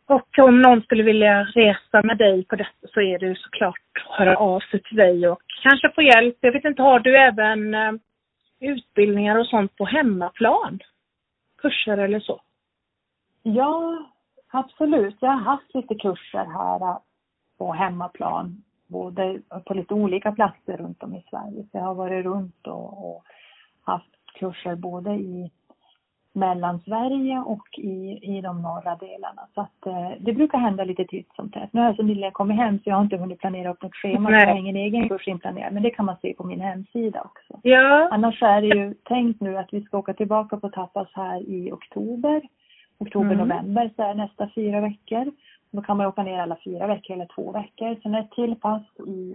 Och 0.07 0.39
om 0.39 0.63
någon 0.63 0.83
skulle 0.83 1.03
vilja 1.03 1.45
resa 1.45 2.03
med 2.03 2.19
dig 2.19 2.45
på 2.45 2.57
detta 2.57 2.89
så 2.95 3.01
är 3.01 3.19
det 3.19 3.39
såklart 3.39 3.81
att 3.95 4.19
höra 4.19 4.37
av 4.37 4.61
sig 4.61 4.83
till 4.83 4.97
dig 4.97 5.29
och 5.29 5.43
kanske 5.63 5.93
få 5.95 6.03
hjälp. 6.03 6.37
Jag 6.41 6.53
vet 6.53 6.65
inte, 6.65 6.83
har 6.83 7.01
du 7.01 7.17
även 7.17 7.75
eh, 7.75 7.93
utbildningar 8.61 9.39
och 9.39 9.47
sånt 9.47 9.77
på 9.77 9.85
hemmaplan? 9.85 10.79
Kurser 11.59 11.99
eller 11.99 12.21
så? 12.21 12.41
Ja, 13.43 14.07
absolut. 14.51 15.17
Jag 15.21 15.31
har 15.31 15.41
haft 15.41 15.75
lite 15.75 15.95
kurser 15.95 16.45
här 16.45 16.81
eh, 16.81 16.99
på 17.59 17.73
hemmaplan, 17.73 18.63
både 18.87 19.41
på 19.65 19.75
lite 19.75 19.95
olika 19.95 20.33
platser 20.33 20.77
runt 20.77 21.03
om 21.03 21.15
i 21.15 21.25
Sverige. 21.31 21.63
Så 21.63 21.79
jag 21.79 21.85
har 21.85 21.95
varit 21.95 22.25
runt 22.25 22.67
och, 22.67 23.11
och 23.11 23.25
haft 23.85 24.35
kurser 24.35 24.75
både 24.75 25.11
i 25.11 25.51
Mellansverige 26.35 27.39
och 27.39 27.79
i, 27.79 28.19
i 28.23 28.41
de 28.41 28.63
norra 28.63 28.97
delarna. 28.97 29.43
Så 29.55 29.61
att 29.61 29.87
eh, 29.87 30.11
det 30.19 30.33
brukar 30.33 30.59
hända 30.59 30.85
lite 30.85 31.05
titt 31.05 31.29
som 31.37 31.51
tätt. 31.51 31.73
Nu 31.73 31.81
har 31.81 31.87
jag 31.87 31.97
så 31.97 32.03
nyligen 32.03 32.33
kommit 32.33 32.57
hem 32.57 32.79
så 32.79 32.83
jag 32.91 32.95
har 32.95 33.03
inte 33.03 33.17
hunnit 33.17 33.39
planera 33.39 33.71
upp 33.71 33.83
något 33.83 33.95
schema. 33.95 34.31
Nej. 34.31 34.41
Jag 34.41 34.49
har 34.49 34.59
ingen 34.59 34.77
egen 34.77 35.09
kurs 35.09 35.29
inplanerad 35.29 35.73
men 35.73 35.83
det 35.83 35.91
kan 35.91 36.05
man 36.05 36.17
se 36.23 36.35
på 36.35 36.45
min 36.45 36.61
hemsida 36.61 37.21
också. 37.21 37.61
Ja. 37.63 38.09
Annars 38.11 38.43
är 38.43 38.61
det 38.61 38.67
ju 38.67 38.95
tänkt 38.95 39.41
nu 39.41 39.59
att 39.59 39.73
vi 39.73 39.83
ska 39.83 39.99
åka 39.99 40.15
tillbaka 40.15 40.57
på 40.57 40.69
Tapas 40.69 41.09
här 41.13 41.41
i 41.41 41.73
oktober. 41.73 42.43
Oktober, 42.99 43.35
mm. 43.35 43.49
november 43.49 43.91
så 43.97 44.03
är 44.03 44.15
nästa 44.15 44.51
fyra 44.55 44.81
veckor. 44.81 45.33
Då 45.71 45.83
kan 45.83 45.97
man 45.97 46.07
åka 46.07 46.23
ner 46.23 46.39
alla 46.39 46.57
fyra 46.65 46.87
veckor 46.87 47.15
eller 47.15 47.29
två 47.35 47.53
veckor. 47.53 47.97
Sen 48.03 48.15
är 48.15 48.19
det 48.19 48.25
ett 48.25 48.31
till 48.31 48.55
pass 48.55 48.83
i 49.07 49.35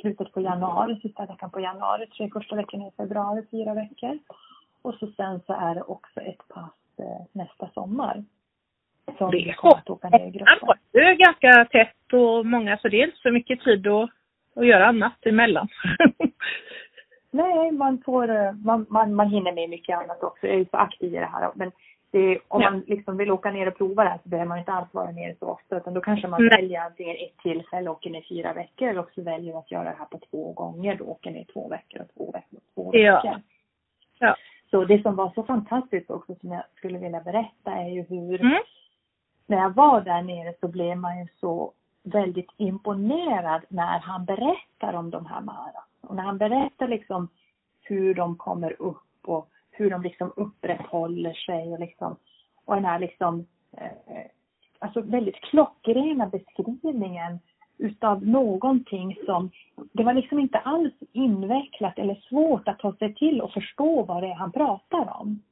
slutet 0.00 0.32
på 0.32 0.40
januari, 0.40 1.00
sista 1.02 1.26
veckan 1.26 1.50
på 1.50 1.60
januari, 1.60 2.06
tre 2.06 2.30
första 2.30 2.56
veckorna 2.56 2.86
i 2.86 2.90
februari, 2.96 3.42
fyra 3.50 3.74
veckor. 3.74 4.18
Och 4.82 4.94
så 4.94 5.06
sen 5.16 5.40
så 5.46 5.52
är 5.52 5.74
det 5.74 5.82
också 5.82 6.20
ett 6.20 6.48
pass 6.48 6.72
eh, 6.98 7.26
nästa 7.32 7.68
sommar. 7.74 8.24
Som 9.18 9.30
det 9.30 9.48
är 9.48 9.52
kommer 9.52 9.76
att 9.76 9.90
åka 9.90 10.08
ner 10.08 10.26
i 10.26 10.30
gruppen. 10.30 10.68
Det 10.92 10.98
är 10.98 11.14
ganska 11.14 11.64
tätt 11.64 12.12
och 12.12 12.46
många, 12.46 12.78
så 12.78 12.88
det 12.88 13.00
är 13.00 13.04
inte 13.04 13.18
så 13.18 13.30
mycket 13.30 13.60
tid 13.60 13.86
att, 13.86 14.10
att 14.54 14.66
göra 14.66 14.86
annat 14.86 15.26
emellan. 15.26 15.68
Nej, 17.30 17.72
man 17.72 18.02
får, 18.04 18.30
eh, 18.30 18.52
man, 18.52 18.86
man, 18.88 19.14
man 19.14 19.30
hinner 19.30 19.52
med 19.52 19.70
mycket 19.70 19.98
annat 19.98 20.22
också. 20.22 20.46
Jag 20.46 20.54
är 20.54 20.58
ju 20.58 20.66
så 20.70 20.76
aktiv 20.76 21.14
i 21.14 21.18
det 21.18 21.26
här. 21.26 21.50
Men 21.54 21.72
det, 22.10 22.38
om 22.48 22.62
ja. 22.62 22.70
man 22.70 22.84
liksom 22.86 23.16
vill 23.16 23.30
åka 23.30 23.50
ner 23.50 23.68
och 23.68 23.78
prova 23.78 24.04
det 24.04 24.10
här 24.10 24.18
så 24.22 24.28
behöver 24.28 24.48
man 24.48 24.58
inte 24.58 24.72
alls 24.72 24.88
vara 24.94 25.10
nere 25.10 25.34
så 25.38 25.46
ofta. 25.46 25.76
Utan 25.76 25.94
då 25.94 26.00
kanske 26.00 26.28
man 26.28 26.42
Nej. 26.42 26.50
väljer 26.56 26.80
antingen 26.80 27.16
ett 27.16 27.42
tillfälle 27.42 27.90
och 27.90 27.96
åker 27.96 28.10
ner 28.10 28.24
fyra 28.28 28.52
veckor 28.52 28.88
eller 28.88 29.00
också 29.00 29.22
väljer 29.22 29.58
att 29.58 29.70
göra 29.70 29.84
det 29.84 29.96
här 29.98 30.04
på 30.04 30.18
två 30.30 30.52
gånger. 30.52 30.94
Då 30.94 31.04
åker 31.04 31.30
ner 31.30 31.44
två 31.52 31.68
veckor 31.68 32.00
och 32.00 32.14
två 32.14 32.32
veckor 32.32 32.58
och 32.58 32.74
två 32.74 32.90
ja. 32.92 33.14
veckor. 33.14 33.42
Ja. 34.18 34.36
Så 34.70 34.84
det 34.84 35.02
som 35.02 35.16
var 35.16 35.32
så 35.34 35.42
fantastiskt 35.42 36.10
också 36.10 36.34
som 36.34 36.52
jag 36.52 36.62
skulle 36.76 36.98
vilja 36.98 37.20
berätta 37.20 37.72
är 37.72 37.88
ju 37.88 38.02
hur 38.02 38.40
mm. 38.40 38.62
när 39.46 39.56
jag 39.56 39.74
var 39.74 40.00
där 40.00 40.22
nere 40.22 40.54
så 40.60 40.68
blev 40.68 40.96
man 40.96 41.18
ju 41.18 41.26
så 41.40 41.72
väldigt 42.02 42.50
imponerad 42.56 43.64
när 43.68 43.98
han 43.98 44.24
berättar 44.24 44.92
om 44.92 45.10
de 45.10 45.26
här 45.26 45.40
Mara. 45.40 45.84
Och 46.00 46.16
när 46.16 46.22
han 46.22 46.38
berättar 46.38 46.88
liksom 46.88 47.28
hur 47.82 48.14
de 48.14 48.36
kommer 48.36 48.82
upp 48.82 49.28
och 49.28 49.48
hur 49.70 49.90
de 49.90 50.02
liksom 50.02 50.32
upprätthåller 50.36 51.32
sig 51.32 51.72
och 51.72 51.80
liksom 51.80 52.16
och 52.64 52.74
den 52.74 52.84
här 52.84 52.98
liksom 52.98 53.46
eh, 53.76 54.26
alltså 54.78 55.00
väldigt 55.00 55.40
klockrena 55.40 56.26
beskrivningen 56.26 57.38
utav 57.80 58.26
någonting 58.26 59.16
som, 59.26 59.50
det 59.92 60.04
var 60.04 60.14
liksom 60.14 60.38
inte 60.38 60.58
alls 60.58 60.94
invecklat 61.12 61.98
eller 61.98 62.14
svårt 62.14 62.68
att 62.68 62.78
ta 62.78 62.92
sig 62.92 63.14
till 63.14 63.40
och 63.40 63.52
förstå 63.52 64.02
vad 64.02 64.22
det 64.22 64.28
är 64.28 64.34
han 64.34 64.52
pratar 64.52 65.20
om. 65.20 65.42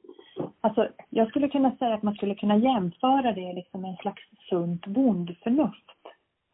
Alltså, 0.61 0.87
jag 1.09 1.29
skulle 1.29 1.49
kunna 1.49 1.75
säga 1.75 1.93
att 1.93 2.03
man 2.03 2.15
skulle 2.15 2.35
kunna 2.35 2.57
jämföra 2.57 3.31
det 3.31 3.53
liksom 3.53 3.81
med 3.81 3.91
en 3.91 3.97
slags 3.97 4.23
sunt 4.49 4.85
bondförnuft. 4.85 5.85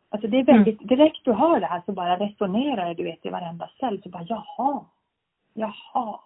Alltså 0.09 0.27
det 0.27 0.39
är 0.39 0.43
väldigt, 0.43 0.81
mm. 0.81 0.87
direkt 0.87 1.25
du 1.25 1.33
hör 1.33 1.59
det 1.59 1.65
här 1.65 1.81
så 1.85 1.91
bara 1.91 2.19
resonerar 2.19 2.93
du 2.93 3.03
vet 3.03 3.25
i 3.25 3.29
varenda 3.29 3.69
cell, 3.79 4.01
så 4.03 4.09
bara 4.09 4.25
jaha, 4.29 4.85
jaha. 5.53 6.19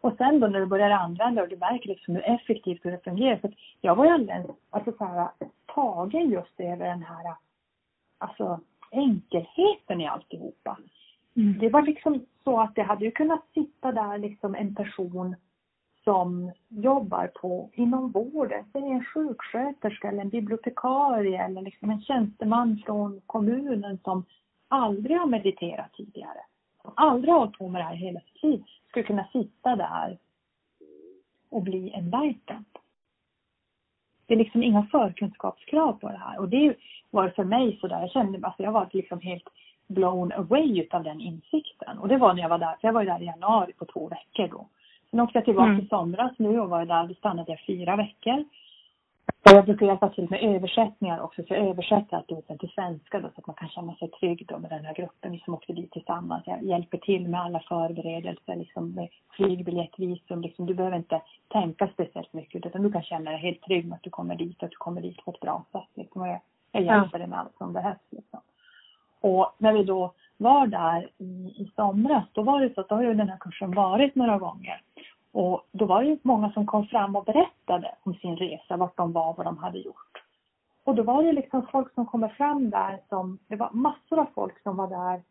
Och 0.00 0.12
sen 0.18 0.40
då 0.40 0.46
när 0.46 0.60
du 0.60 0.66
börjar 0.66 0.90
använda 0.90 1.42
och 1.42 1.48
du 1.48 1.56
märker 1.56 1.88
liksom 1.88 2.14
hur 2.14 2.24
effektivt 2.24 2.82
det 2.82 3.04
fungerar. 3.04 3.36
För 3.36 3.52
jag 3.80 3.94
var 3.94 4.04
ju 4.04 4.10
alldeles, 4.10 4.46
alltså 4.70 4.92
så 4.98 5.04
här, 5.04 5.28
tagen 5.74 6.30
just 6.30 6.60
över 6.60 6.86
den 6.86 7.02
här 7.02 7.34
alltså 8.18 8.60
enkelheten 8.90 10.00
i 10.00 10.06
alltihopa. 10.06 10.78
Mm. 11.36 11.58
Det 11.58 11.68
var 11.68 11.82
liksom 11.82 12.26
så 12.44 12.60
att 12.60 12.74
det 12.74 12.82
hade 12.82 13.04
ju 13.04 13.10
kunnat 13.10 13.44
sitta 13.54 13.92
där 13.92 14.18
liksom 14.18 14.54
en 14.54 14.74
person 14.74 15.36
som 16.04 16.52
jobbar 16.68 17.26
på, 17.26 17.70
inom 17.72 18.10
vården, 18.10 18.64
säg 18.72 18.82
en 18.82 19.04
sjuksköterska 19.04 20.08
eller 20.08 20.20
en 20.20 20.28
bibliotekarie 20.28 21.44
eller 21.44 21.62
liksom 21.62 21.90
en 21.90 22.00
tjänsteman 22.00 22.82
från 22.86 23.20
kommunen 23.26 23.98
som 24.04 24.24
aldrig 24.68 25.16
har 25.18 25.26
mediterat 25.26 25.92
tidigare, 25.92 26.40
som 26.82 26.92
aldrig 26.96 27.32
har 27.32 27.38
hållit 27.38 27.58
på 27.58 27.68
med 27.68 27.80
det 27.80 27.84
här 27.84 27.94
hela 27.94 28.20
sitt 28.20 28.42
liv, 28.42 28.64
skulle 28.88 29.06
kunna 29.06 29.28
sitta 29.32 29.76
där 29.76 30.18
och 31.50 31.62
bli 31.62 31.92
enlightened. 31.94 32.64
Det 34.26 34.34
är 34.34 34.38
liksom 34.38 34.62
inga 34.62 34.82
förkunskapskrav 34.82 35.92
på 35.92 36.08
det 36.08 36.20
här 36.24 36.38
och 36.38 36.48
det 36.48 36.74
var 37.10 37.28
för 37.28 37.44
mig 37.44 37.78
sådär, 37.80 38.00
jag 38.00 38.10
kände, 38.10 38.46
alltså 38.46 38.62
jag 38.62 38.72
var 38.72 38.88
liksom 38.92 39.20
helt 39.20 39.48
blown 39.88 40.32
away 40.32 40.80
utav 40.80 41.02
den 41.02 41.20
insikten. 41.20 41.98
Och 41.98 42.08
det 42.08 42.16
var 42.16 42.34
när 42.34 42.42
jag 42.42 42.48
var 42.48 42.58
där, 42.58 42.76
för 42.80 42.88
jag 42.88 42.92
var 42.92 43.02
ju 43.02 43.08
där 43.08 43.22
i 43.22 43.26
januari 43.26 43.72
på 43.72 43.84
två 43.84 44.08
veckor 44.08 44.48
då. 44.48 44.66
Sen 45.10 45.20
åkte 45.20 45.38
jag 45.38 45.44
tillbaka 45.44 45.70
mm. 45.70 45.84
i 45.84 45.88
somras 45.88 46.32
nu 46.38 46.60
och 46.60 46.70
var 46.70 46.84
där, 46.84 47.06
då 47.06 47.14
stannade 47.14 47.52
jag 47.52 47.60
fyra 47.66 47.96
veckor. 47.96 48.44
Och 49.46 49.52
jag 49.52 49.64
brukar 49.64 49.86
hjälpa 49.86 50.08
till 50.08 50.30
med 50.30 50.42
översättningar 50.42 51.20
också, 51.20 51.42
så 51.42 51.54
jag 51.54 51.68
översätter 51.68 52.16
alltihop 52.16 52.46
till 52.60 52.68
svenska 52.68 53.20
då, 53.20 53.28
så 53.28 53.40
att 53.40 53.46
man 53.46 53.56
kan 53.56 53.68
känna 53.68 53.94
sig 53.94 54.10
trygg 54.10 54.46
då 54.48 54.58
med 54.58 54.70
den 54.70 54.84
här 54.84 54.94
gruppen, 54.94 55.32
vi 55.32 55.38
som 55.38 55.54
åkte 55.54 55.72
dit 55.72 55.92
tillsammans. 55.92 56.42
Jag 56.46 56.62
hjälper 56.62 56.98
till 56.98 57.28
med 57.28 57.40
alla 57.40 57.60
förberedelser, 57.60 58.56
liksom 58.56 58.90
med 58.90 59.08
flygbiljett, 59.36 59.98
visum, 59.98 60.40
liksom, 60.42 60.66
du 60.66 60.74
behöver 60.74 60.96
inte 60.96 61.22
tänka 61.48 61.88
speciellt 61.88 62.32
mycket, 62.32 62.66
utan 62.66 62.82
du 62.82 62.92
kan 62.92 63.02
känna 63.02 63.30
dig 63.30 63.40
helt 63.40 63.62
trygg 63.62 63.86
med 63.86 63.96
att 63.96 64.02
du 64.02 64.10
kommer 64.10 64.34
dit 64.36 64.56
och 64.58 64.64
att 64.64 64.70
du 64.70 64.76
kommer 64.76 65.00
dit 65.00 65.24
på 65.24 65.30
ett 65.30 65.40
bra 65.40 65.64
sätt. 65.72 65.90
Liksom. 65.94 66.22
Och 66.22 66.28
jag, 66.28 66.40
jag 66.72 66.82
hjälper 66.82 67.18
dig 67.18 67.28
med 67.28 67.38
allt 67.38 67.56
som 67.58 67.72
behövs. 67.72 68.06
Liksom. 68.10 68.40
Och 69.20 69.54
när 69.58 69.72
vi 69.72 69.84
då 69.84 70.12
var 70.36 70.66
där 70.66 71.10
i, 71.18 71.54
i 71.62 71.70
somras, 71.76 72.24
då 72.32 72.42
var 72.42 72.60
det 72.60 72.74
så 72.74 72.80
att 72.80 72.88
då 72.88 72.94
har 72.94 73.02
ju 73.02 73.14
den 73.14 73.28
här 73.28 73.38
kursen 73.40 73.74
varit 73.74 74.14
några 74.14 74.38
gånger. 74.38 74.80
Och 75.38 75.66
då 75.72 75.84
var 75.84 76.02
det 76.02 76.08
ju 76.08 76.18
många 76.22 76.52
som 76.52 76.66
kom 76.66 76.86
fram 76.86 77.16
och 77.16 77.24
berättade 77.24 77.94
om 78.02 78.14
sin 78.14 78.36
resa, 78.36 78.76
vart 78.76 78.96
de 78.96 79.12
var, 79.12 79.34
vad 79.34 79.46
de 79.46 79.58
hade 79.58 79.78
gjort. 79.78 80.22
Och 80.84 80.94
då 80.94 81.02
var 81.02 81.22
det 81.22 81.32
liksom 81.32 81.66
folk 81.72 81.94
som 81.94 82.06
kommer 82.06 82.28
fram 82.28 82.70
där 82.70 83.00
som, 83.08 83.38
det 83.46 83.56
var 83.56 83.70
massor 83.70 84.18
av 84.18 84.26
folk 84.34 84.62
som 84.62 84.76
var 84.76 84.88
där 84.88 85.22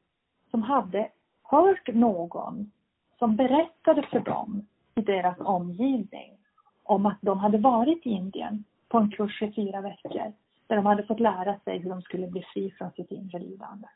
som 0.52 0.64
hade 0.64 1.10
hört 1.44 1.88
någon 1.94 2.72
som 3.20 3.36
berättade 3.36 4.02
för 4.02 4.20
dem 4.20 4.68
i 4.96 5.02
deras 5.02 5.40
omgivning 5.40 6.38
om 6.84 7.06
att 7.06 7.18
de 7.22 7.40
hade 7.40 7.58
varit 7.58 8.06
i 8.06 8.10
Indien 8.10 8.64
på 8.88 8.98
en 8.98 9.12
kurs 9.12 9.42
i 9.42 9.52
fyra 9.52 9.82
veckor 9.82 10.34
där 10.68 10.76
de 10.76 10.86
hade 10.86 11.04
fått 11.04 11.20
lära 11.20 11.60
sig 11.60 11.80
hur 11.80 11.90
de 11.90 12.02
skulle 12.02 12.28
bli 12.28 12.42
fri 12.54 12.72
från 12.72 12.92
sitt 12.92 13.12
inre 13.12 13.40
lidande. 13.40 13.88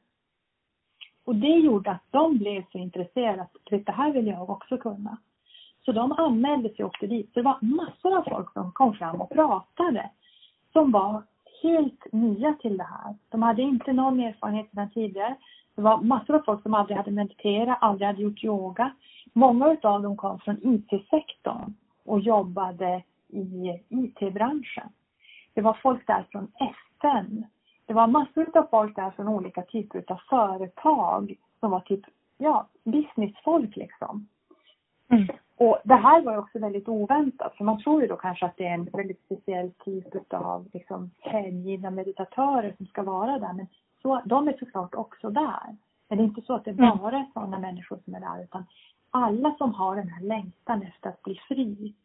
Och 1.26 1.36
det 1.36 1.58
gjorde 1.58 1.92
att 1.92 2.04
de 2.12 2.38
blev 2.38 2.64
så 2.72 2.78
intresserade 2.78 3.42
att 3.42 3.56
det 3.70 3.92
här 3.92 4.12
vill 4.12 4.28
jag 4.28 4.50
också 4.50 4.78
kunna. 4.78 5.18
Så 5.90 5.94
de 5.94 6.12
anmälde 6.12 6.70
sig 6.70 6.86
och 6.86 6.90
åkte 6.90 7.08
dit. 7.08 7.34
Så 7.34 7.40
det 7.40 7.46
var 7.46 7.58
massor 7.62 8.18
av 8.18 8.24
folk 8.24 8.54
som 8.54 8.72
kom 8.72 8.94
fram 8.94 9.22
och 9.22 9.30
pratade. 9.30 10.10
Som 10.74 10.92
var 10.92 11.24
helt 11.64 12.12
nya 12.12 12.54
till 12.54 12.78
det 12.78 12.84
här. 12.84 13.16
De 13.30 13.42
hade 13.42 13.62
inte 13.62 13.94
någon 13.94 14.20
erfarenhet 14.20 14.70
sedan 14.72 14.90
tidigare. 14.90 15.36
Det 15.76 15.82
var 15.82 16.02
massor 16.02 16.36
av 16.36 16.42
folk 16.46 16.62
som 16.62 16.74
aldrig 16.74 16.98
hade 16.98 17.12
mediterat, 17.12 17.78
aldrig 17.82 18.08
hade 18.08 18.22
gjort 18.22 18.44
yoga. 18.44 18.92
Många 19.34 19.78
av 19.84 20.02
dem 20.02 20.18
kom 20.18 20.40
från 20.40 20.58
IT-sektorn 20.62 21.74
och 22.06 22.20
jobbade 22.20 23.04
i 23.28 23.80
IT-branschen. 23.90 24.90
Det 25.54 25.62
var 25.62 25.74
folk 25.74 26.08
där 26.08 26.26
från 26.32 26.52
FN. 27.00 27.46
Det 27.86 27.94
var 27.94 28.08
massor 28.08 28.58
av 28.58 28.68
folk 28.72 28.96
där 28.96 29.12
från 29.12 29.28
olika 29.28 29.62
typer 29.62 30.04
av 30.08 30.20
företag 30.30 31.36
som 31.60 31.72
var 31.72 31.80
typ, 31.80 32.02
ja, 32.38 32.68
businessfolk 32.84 33.76
liksom. 33.76 34.28
Mm. 35.10 35.28
Och 35.58 35.80
det 35.84 35.96
här 35.96 36.22
var 36.22 36.32
ju 36.32 36.38
också 36.40 36.60
väldigt 36.60 36.88
oväntat, 36.88 37.56
för 37.56 37.64
man 37.64 37.84
tror 37.84 38.02
ju 38.02 38.08
då 38.08 38.16
kanske 38.16 38.46
att 38.46 38.58
det 38.58 38.66
är 38.66 38.74
en 38.74 38.86
väldigt 38.86 39.22
speciell 39.26 39.72
typ 39.86 40.34
av 40.34 40.70
liksom, 40.74 41.12
hängivna 41.20 41.90
meditatörer 41.90 42.74
som 42.78 42.86
ska 42.86 43.04
vara 43.04 43.40
där. 43.40 43.54
Men 43.54 43.68
så, 44.02 44.22
de 44.26 44.48
är 44.48 44.58
såklart 44.60 44.96
också 44.96 45.30
där. 45.30 45.76
Men 46.08 46.18
det 46.18 46.24
är 46.24 46.26
inte 46.26 46.42
så 46.42 46.54
att 46.54 46.66
det 46.66 46.72
mm. 46.72 46.98
bara 46.98 47.18
är 47.18 47.26
sådana 47.34 47.60
människor 47.60 48.00
som 48.06 48.16
är 48.16 48.20
där, 48.20 48.44
utan 48.44 48.66
alla 49.12 49.56
som 49.58 49.74
har 49.74 49.96
den 49.96 50.10
här 50.10 50.22
längtan 50.22 50.82
efter 50.82 51.10
att 51.10 51.22
bli 51.22 51.36
fri. 51.48 51.96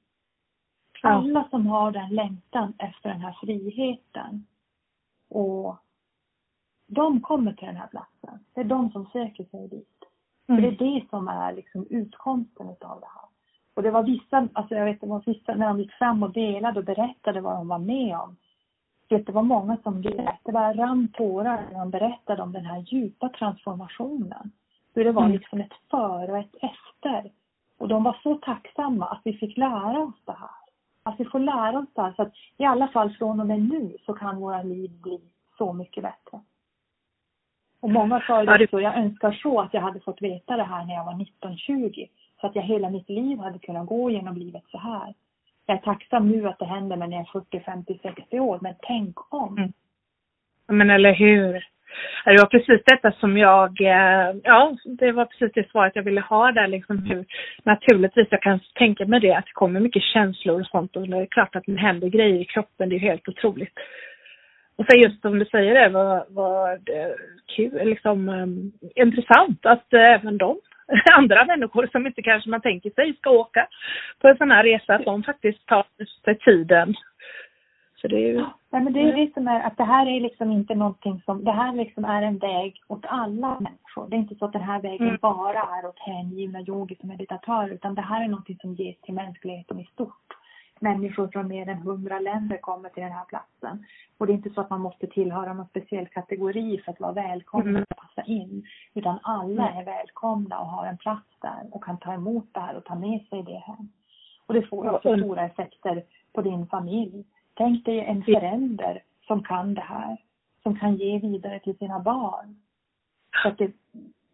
Alla 1.02 1.48
som 1.50 1.66
har 1.66 1.90
den 1.90 2.08
längtan 2.08 2.72
efter 2.78 3.08
den 3.08 3.20
här 3.20 3.36
friheten. 3.40 4.46
Och 5.28 5.76
de 6.86 7.20
kommer 7.20 7.52
till 7.52 7.66
den 7.66 7.76
här 7.76 7.86
platsen. 7.86 8.44
Det 8.54 8.60
är 8.60 8.64
de 8.64 8.90
som 8.90 9.06
söker 9.06 9.44
sig 9.44 9.68
dit. 9.68 9.93
Mm. 10.48 10.62
För 10.62 10.70
det 10.70 10.76
är 10.76 10.94
det 10.94 11.08
som 11.10 11.28
är 11.28 11.52
liksom 11.52 11.86
utkomsten 11.90 12.68
av 12.68 13.00
det 13.00 13.06
här. 13.14 13.28
Och 13.74 13.82
det 13.82 13.90
var 13.90 14.02
vissa, 14.02 14.48
alltså 14.52 14.74
jag 14.74 14.84
vet 14.84 15.00
det 15.00 15.06
var 15.06 15.22
vissa, 15.26 15.54
när 15.54 15.66
de 15.66 15.80
gick 15.80 15.92
fram 15.92 16.22
och 16.22 16.32
delade 16.32 16.78
och 16.78 16.84
berättade 16.84 17.40
vad 17.40 17.56
de 17.56 17.68
var 17.68 17.78
med 17.78 18.16
om. 18.18 18.36
Det 19.08 19.28
var 19.28 19.42
många 19.42 19.76
som 19.82 20.02
grät. 20.02 20.40
Det 20.44 20.52
bara 20.52 20.74
rann 20.74 21.08
tårar 21.08 21.62
när 21.72 21.78
de 21.78 21.90
berättade 21.90 22.42
om 22.42 22.52
den 22.52 22.64
här 22.64 22.84
djupa 22.88 23.28
transformationen. 23.28 24.50
Hur 24.94 25.04
det 25.04 25.12
var 25.12 25.22
mm. 25.22 25.32
liksom 25.32 25.60
ett 25.60 25.72
före 25.90 26.32
och 26.32 26.38
ett 26.38 26.54
efter. 26.54 27.30
Och 27.78 27.88
de 27.88 28.04
var 28.04 28.16
så 28.22 28.34
tacksamma 28.34 29.06
att 29.06 29.20
vi 29.24 29.32
fick 29.32 29.56
lära 29.56 29.98
oss 29.98 30.22
det 30.24 30.32
här. 30.32 30.64
Att 31.02 31.20
vi 31.20 31.24
får 31.24 31.38
lära 31.38 31.78
oss 31.78 31.88
det 31.94 32.02
här 32.02 32.12
så 32.12 32.22
att 32.22 32.32
i 32.56 32.64
alla 32.64 32.88
fall 32.88 33.10
från 33.10 33.40
och 33.40 33.46
med 33.46 33.62
nu 33.62 33.96
så 34.06 34.12
kan 34.12 34.40
våra 34.40 34.62
liv 34.62 34.90
bli 35.02 35.20
så 35.58 35.72
mycket 35.72 36.02
bättre. 36.02 36.40
Och 37.84 37.90
många 37.90 38.20
sa 38.26 38.40
ju 38.40 38.46
det 38.46 38.70
så, 38.70 38.80
jag 38.80 38.96
önskar 38.96 39.32
så 39.32 39.60
att 39.60 39.74
jag 39.74 39.80
hade 39.80 40.00
fått 40.00 40.22
veta 40.22 40.56
det 40.56 40.62
här 40.62 40.84
när 40.84 40.94
jag 40.94 41.04
var 41.04 41.12
19-20. 41.12 42.08
Så 42.40 42.46
att 42.46 42.56
jag 42.56 42.62
hela 42.62 42.90
mitt 42.90 43.08
liv 43.08 43.38
hade 43.38 43.58
kunnat 43.58 43.86
gå 43.86 44.10
genom 44.10 44.36
livet 44.36 44.62
så 44.70 44.78
här. 44.78 45.14
Jag 45.66 45.76
är 45.76 45.80
tacksam 45.80 46.28
nu 46.28 46.48
att 46.48 46.58
det 46.58 46.64
händer 46.64 46.96
mig 46.96 47.08
när 47.08 47.16
jag 47.16 47.26
är 47.26 47.40
40, 47.40 47.60
50, 47.60 47.98
60 48.02 48.40
år, 48.40 48.58
men 48.62 48.74
tänk 48.82 49.34
om. 49.34 49.58
Mm. 49.58 49.72
Men 50.66 50.90
eller 50.90 51.14
hur. 51.14 51.52
Det 52.24 52.38
var 52.38 52.46
precis 52.46 52.80
detta 52.86 53.12
som 53.12 53.36
jag, 53.36 53.80
eh, 53.80 54.36
ja, 54.42 54.76
det 54.84 55.12
var 55.12 55.24
precis 55.24 55.52
det 55.54 55.70
svaret 55.70 55.96
jag 55.96 56.02
ville 56.02 56.20
ha 56.20 56.52
där 56.52 56.68
liksom 56.68 56.98
hur 56.98 57.24
naturligtvis 57.62 58.28
jag 58.30 58.42
kan 58.42 58.60
tänka 58.74 59.06
mig 59.06 59.20
det 59.20 59.32
att 59.32 59.46
det 59.46 59.52
kommer 59.52 59.80
mycket 59.80 60.02
känslor 60.02 60.60
och 60.60 60.66
sånt 60.66 60.96
och 60.96 61.08
det 61.08 61.16
är 61.16 61.26
klart 61.26 61.56
att 61.56 61.64
det 61.66 61.76
händer 61.76 62.08
grejer 62.08 62.40
i 62.40 62.44
kroppen, 62.44 62.88
det 62.88 62.96
är 62.96 63.00
helt 63.00 63.28
otroligt. 63.28 63.78
Och 64.76 64.86
sen 64.90 65.00
just 65.00 65.22
som 65.22 65.38
du 65.38 65.44
säger 65.44 65.74
det 65.74 65.88
var, 65.88 66.24
var 66.28 66.78
det 66.84 67.16
kul, 67.56 67.88
liksom 67.88 68.28
um, 68.28 68.72
intressant 68.94 69.66
att 69.66 69.86
uh, 69.94 70.00
även 70.00 70.38
de 70.38 70.60
andra 71.12 71.44
människor 71.44 71.88
som 71.92 72.06
inte 72.06 72.22
kanske 72.22 72.50
man 72.50 72.60
tänker 72.60 72.90
sig 72.90 73.14
ska 73.14 73.30
åka 73.30 73.66
på 74.20 74.28
en 74.28 74.36
sån 74.36 74.50
här 74.50 74.64
resa, 74.64 74.94
att 74.94 75.04
de 75.04 75.22
faktiskt 75.22 75.66
tar 75.66 75.86
sig 76.24 76.38
tiden. 76.38 76.94
Så 78.04 78.08
det 78.08 78.16
är 78.16 78.28
ju... 78.28 78.44
Ja, 78.70 78.80
men 78.80 78.92
det 78.92 79.00
är 79.00 79.16
det 79.16 79.34
som 79.34 79.48
är 79.48 79.60
att 79.60 79.76
det 79.76 79.84
här 79.84 80.06
är 80.06 80.20
liksom 80.20 80.52
inte 80.52 80.74
någonting 80.74 81.22
som, 81.24 81.44
det 81.44 81.52
här 81.52 81.74
liksom 81.74 82.04
är 82.04 82.22
en 82.22 82.38
väg 82.38 82.82
åt 82.88 83.04
alla 83.06 83.60
människor. 83.60 84.08
Det 84.08 84.16
är 84.16 84.18
inte 84.18 84.34
så 84.34 84.44
att 84.44 84.52
den 84.52 84.62
här 84.62 84.80
vägen 84.80 85.08
mm. 85.08 85.18
bara 85.22 85.60
är 85.60 85.86
åt 85.88 85.98
hängivna 85.98 86.60
yogis 86.60 86.98
och 86.98 87.04
meditatörer, 87.04 87.68
utan 87.68 87.94
det 87.94 88.02
här 88.02 88.24
är 88.24 88.28
någonting 88.28 88.58
som 88.60 88.74
ges 88.74 89.00
till 89.00 89.14
mänskligheten 89.14 89.80
i 89.80 89.84
stort 89.84 90.28
människor 90.80 91.28
från 91.28 91.48
mer 91.48 91.68
än 91.68 91.78
hundra 91.78 92.20
länder 92.20 92.56
kommer 92.56 92.88
till 92.88 93.02
den 93.02 93.12
här 93.12 93.24
platsen. 93.24 93.84
Och 94.18 94.26
det 94.26 94.32
är 94.32 94.34
inte 94.34 94.50
så 94.50 94.60
att 94.60 94.70
man 94.70 94.80
måste 94.80 95.06
tillhöra 95.06 95.52
någon 95.52 95.68
speciell 95.68 96.08
kategori 96.08 96.80
för 96.84 96.92
att 96.92 97.00
vara 97.00 97.12
välkommen 97.12 97.68
mm. 97.68 97.84
och 97.90 97.96
passa 97.96 98.22
in. 98.22 98.66
Utan 98.94 99.18
alla 99.22 99.68
mm. 99.68 99.78
är 99.78 99.84
välkomna 99.84 100.58
och 100.58 100.66
har 100.66 100.86
en 100.86 100.98
plats 100.98 101.28
där 101.40 101.68
och 101.70 101.84
kan 101.84 101.98
ta 101.98 102.14
emot 102.14 102.48
det 102.52 102.60
här 102.60 102.76
och 102.76 102.84
ta 102.84 102.94
med 102.94 103.26
sig 103.30 103.42
det 103.42 103.58
hem. 103.58 103.88
Och 104.46 104.54
det 104.54 104.62
får 104.62 104.94
också 104.94 105.08
mm. 105.08 105.20
stora 105.20 105.42
effekter 105.42 106.04
på 106.32 106.42
din 106.42 106.66
familj. 106.66 107.24
Tänk 107.54 107.84
dig 107.84 108.00
en 108.00 108.22
förälder 108.22 109.02
som 109.26 109.42
kan 109.42 109.74
det 109.74 109.80
här. 109.80 110.16
Som 110.62 110.78
kan 110.78 110.96
ge 110.96 111.18
vidare 111.18 111.60
till 111.60 111.78
sina 111.78 112.00
barn. 112.00 112.56
Så 113.42 113.50
det, 113.58 113.72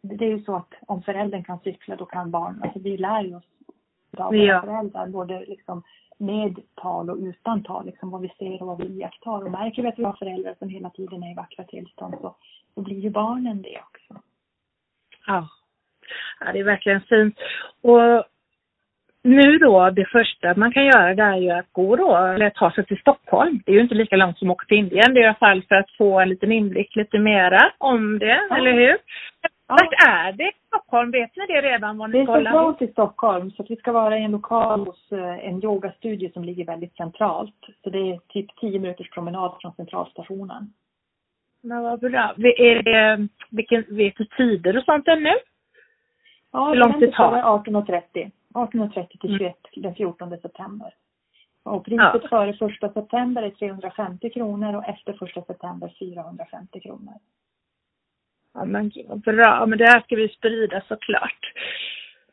det 0.02 0.24
är 0.24 0.28
ju 0.28 0.44
så 0.44 0.56
att 0.56 0.74
om 0.86 1.02
föräldern 1.02 1.44
kan 1.44 1.58
cykla 1.58 1.96
då 1.96 2.06
kan 2.06 2.30
barn, 2.30 2.60
alltså 2.62 2.78
vi 2.78 2.96
lär 2.96 3.22
ju 3.22 3.36
oss 3.36 3.44
av 4.18 4.26
våra 4.26 4.36
ja. 4.36 4.60
föräldrar, 4.60 5.06
både 5.06 5.40
liksom 5.40 5.82
med 6.20 6.58
tal 6.74 7.10
och 7.10 7.16
utan 7.16 7.62
tal, 7.62 7.86
liksom 7.86 8.10
vad 8.10 8.20
vi 8.20 8.28
ser 8.38 8.62
och 8.62 8.66
vad 8.66 8.78
vi 8.78 8.86
iakttar. 8.86 9.44
Och 9.44 9.50
märker 9.50 9.82
vi 9.82 9.88
att 9.88 9.98
vi 9.98 10.04
har 10.04 10.12
föräldrar 10.12 10.54
som 10.58 10.68
hela 10.68 10.90
tiden 10.90 11.22
är 11.22 11.32
i 11.32 11.34
vackra 11.34 11.64
tillstånd 11.64 12.14
så, 12.20 12.34
så 12.74 12.80
blir 12.80 12.98
ju 12.98 13.10
barnen 13.10 13.62
det 13.62 13.78
också. 13.78 14.22
Ja. 15.26 15.48
ja, 16.40 16.52
det 16.52 16.58
är 16.58 16.64
verkligen 16.64 17.00
fint. 17.00 17.36
Och 17.80 18.24
nu 19.22 19.58
då, 19.58 19.90
det 19.90 20.04
första 20.04 20.54
man 20.54 20.72
kan 20.72 20.84
göra 20.84 21.14
det 21.14 21.22
är 21.22 21.36
ju 21.36 21.50
att 21.50 21.72
gå 21.72 21.96
då, 21.96 22.16
eller 22.16 22.50
ta 22.50 22.70
sig 22.70 22.86
till 22.86 23.00
Stockholm. 23.00 23.62
Det 23.66 23.72
är 23.72 23.76
ju 23.76 23.82
inte 23.82 23.94
lika 23.94 24.16
långt 24.16 24.38
som 24.38 24.50
att 24.50 24.54
åka 24.54 24.66
till 24.66 24.78
Indien. 24.78 25.14
Det 25.14 25.20
är 25.20 25.24
i 25.24 25.26
alla 25.26 25.34
fall 25.34 25.62
för 25.68 25.74
att 25.74 25.90
få 25.90 26.20
en 26.20 26.28
liten 26.28 26.52
inblick 26.52 26.96
lite 26.96 27.18
mera 27.18 27.72
om 27.78 28.18
det, 28.18 28.46
ja. 28.50 28.56
eller 28.56 28.72
hur? 28.72 28.96
Ja. 29.70 29.76
Vart 29.76 30.08
är 30.08 30.32
det 30.32 30.44
i 30.44 30.52
Stockholm? 30.66 31.10
Vet 31.10 31.36
ni 31.36 31.46
det 31.46 31.62
redan? 31.62 31.98
Var 31.98 32.08
ni 32.08 32.12
det 32.12 32.32
är 32.32 32.34
centralt 32.34 32.82
i 32.82 32.86
Stockholm, 32.86 33.50
så 33.50 33.64
vi 33.68 33.76
ska 33.76 33.92
vara 33.92 34.18
i 34.18 34.24
en 34.24 34.30
lokal 34.30 34.86
hos 34.86 35.12
eh, 35.12 35.48
en 35.48 35.64
yogastudio 35.64 36.32
som 36.32 36.44
ligger 36.44 36.64
väldigt 36.64 36.96
centralt. 36.96 37.54
Så 37.84 37.90
det 37.90 37.98
är 37.98 38.18
typ 38.28 38.56
10 38.56 38.78
minuters 38.78 39.10
promenad 39.10 39.54
från 39.60 39.72
centralstationen. 39.72 40.72
Men 41.62 41.82
vad 41.82 42.00
bra. 42.00 42.34
Är 42.56 42.82
det, 42.82 43.28
vilken, 43.50 43.84
vet 43.88 44.16
du 44.16 44.24
tider 44.24 44.76
och 44.76 44.84
sånt 44.84 45.08
ännu? 45.08 45.34
Ja, 46.52 46.68
Hur 46.68 46.74
långt 46.74 47.00
det 47.00 47.12
tar? 47.12 47.32
18.30. 47.32 48.30
18.30 48.54 49.18
till 49.20 49.38
21 49.38 49.40
mm. 49.40 49.54
den 49.82 49.94
14 49.94 50.30
september. 50.42 50.94
Och 51.62 51.84
priset 51.84 52.20
ja. 52.22 52.28
före 52.28 52.50
1 52.50 52.92
september 52.94 53.42
är 53.42 53.50
350 53.50 54.30
kronor 54.30 54.76
och 54.76 54.88
efter 54.88 55.38
1 55.38 55.46
september 55.46 55.94
450 55.98 56.80
kronor. 56.80 57.14
Ja 58.54 58.64
men 58.64 58.88
gud 58.88 59.06
vad 59.08 59.20
bra, 59.20 59.66
men 59.66 59.78
det 59.78 59.86
här 59.86 60.00
ska 60.00 60.16
vi 60.16 60.28
sprida 60.28 60.82
såklart. 60.88 61.52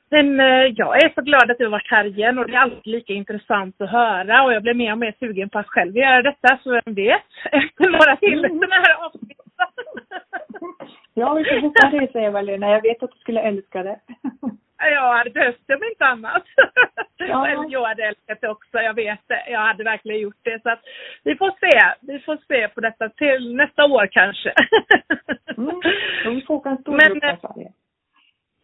Men 0.09 0.39
eh, 0.39 0.65
jag 0.75 1.03
är 1.03 1.13
så 1.15 1.21
glad 1.21 1.51
att 1.51 1.57
du 1.57 1.63
har 1.63 1.71
varit 1.71 1.91
här 1.91 2.05
igen 2.05 2.37
och 2.37 2.47
det 2.47 2.53
är 2.53 2.59
alltid 2.59 2.93
lika 2.93 3.13
intressant 3.13 3.81
att 3.81 3.89
höra 3.89 4.43
och 4.43 4.53
jag 4.53 4.63
blir 4.63 4.73
mer 4.73 4.91
och 4.91 4.97
mer 4.97 5.15
sugen 5.19 5.49
på 5.49 5.59
att 5.59 5.67
själv 5.67 5.97
göra 5.97 6.21
detta 6.21 6.59
så 6.63 6.71
vem 6.71 6.93
vet, 6.93 7.23
efter 7.51 7.89
några 7.89 8.15
till 8.15 8.45
mm. 8.45 8.57
sådana 8.57 8.75
här 8.75 9.05
avsnitt. 9.05 9.37
ja, 11.13 11.33
vi 11.33 11.43
får 11.43 11.61
hoppas 11.61 11.91
det 11.91 12.11
säger. 12.11 12.67
Jag 12.67 12.81
vet 12.81 13.03
att 13.03 13.11
du 13.11 13.17
skulle 13.17 13.41
älska 13.41 13.83
det. 13.83 13.99
Jag 14.77 15.17
hade 15.17 15.29
behövt 15.29 15.61
det 15.65 15.75
om 15.75 15.83
inte 15.83 16.05
annat. 16.05 16.43
Ja. 17.17 17.65
jag 17.69 17.85
hade 17.85 18.03
älskat 18.03 18.41
det 18.41 18.49
också, 18.49 18.77
jag 18.77 18.93
vet 18.93 19.27
det. 19.27 19.43
Jag 19.47 19.59
hade 19.59 19.83
verkligen 19.83 20.21
gjort 20.21 20.43
det. 20.43 20.61
Så 20.63 20.69
att 20.69 20.81
vi 21.23 21.35
får 21.35 21.51
se. 21.59 21.95
Vi 22.01 22.19
får 22.19 22.37
se 22.47 22.67
på 22.67 22.81
detta 22.81 23.09
till 23.09 23.55
nästa 23.55 23.85
år 23.85 24.07
kanske. 24.11 24.53
mm. 25.57 25.81
Vi 26.35 26.41
får 26.41 26.55
åka 26.55 26.69
en 26.69 26.77
stor 26.77 26.91
men, 26.91 27.13
grupp 27.13 27.39
Sverige. 27.41 27.71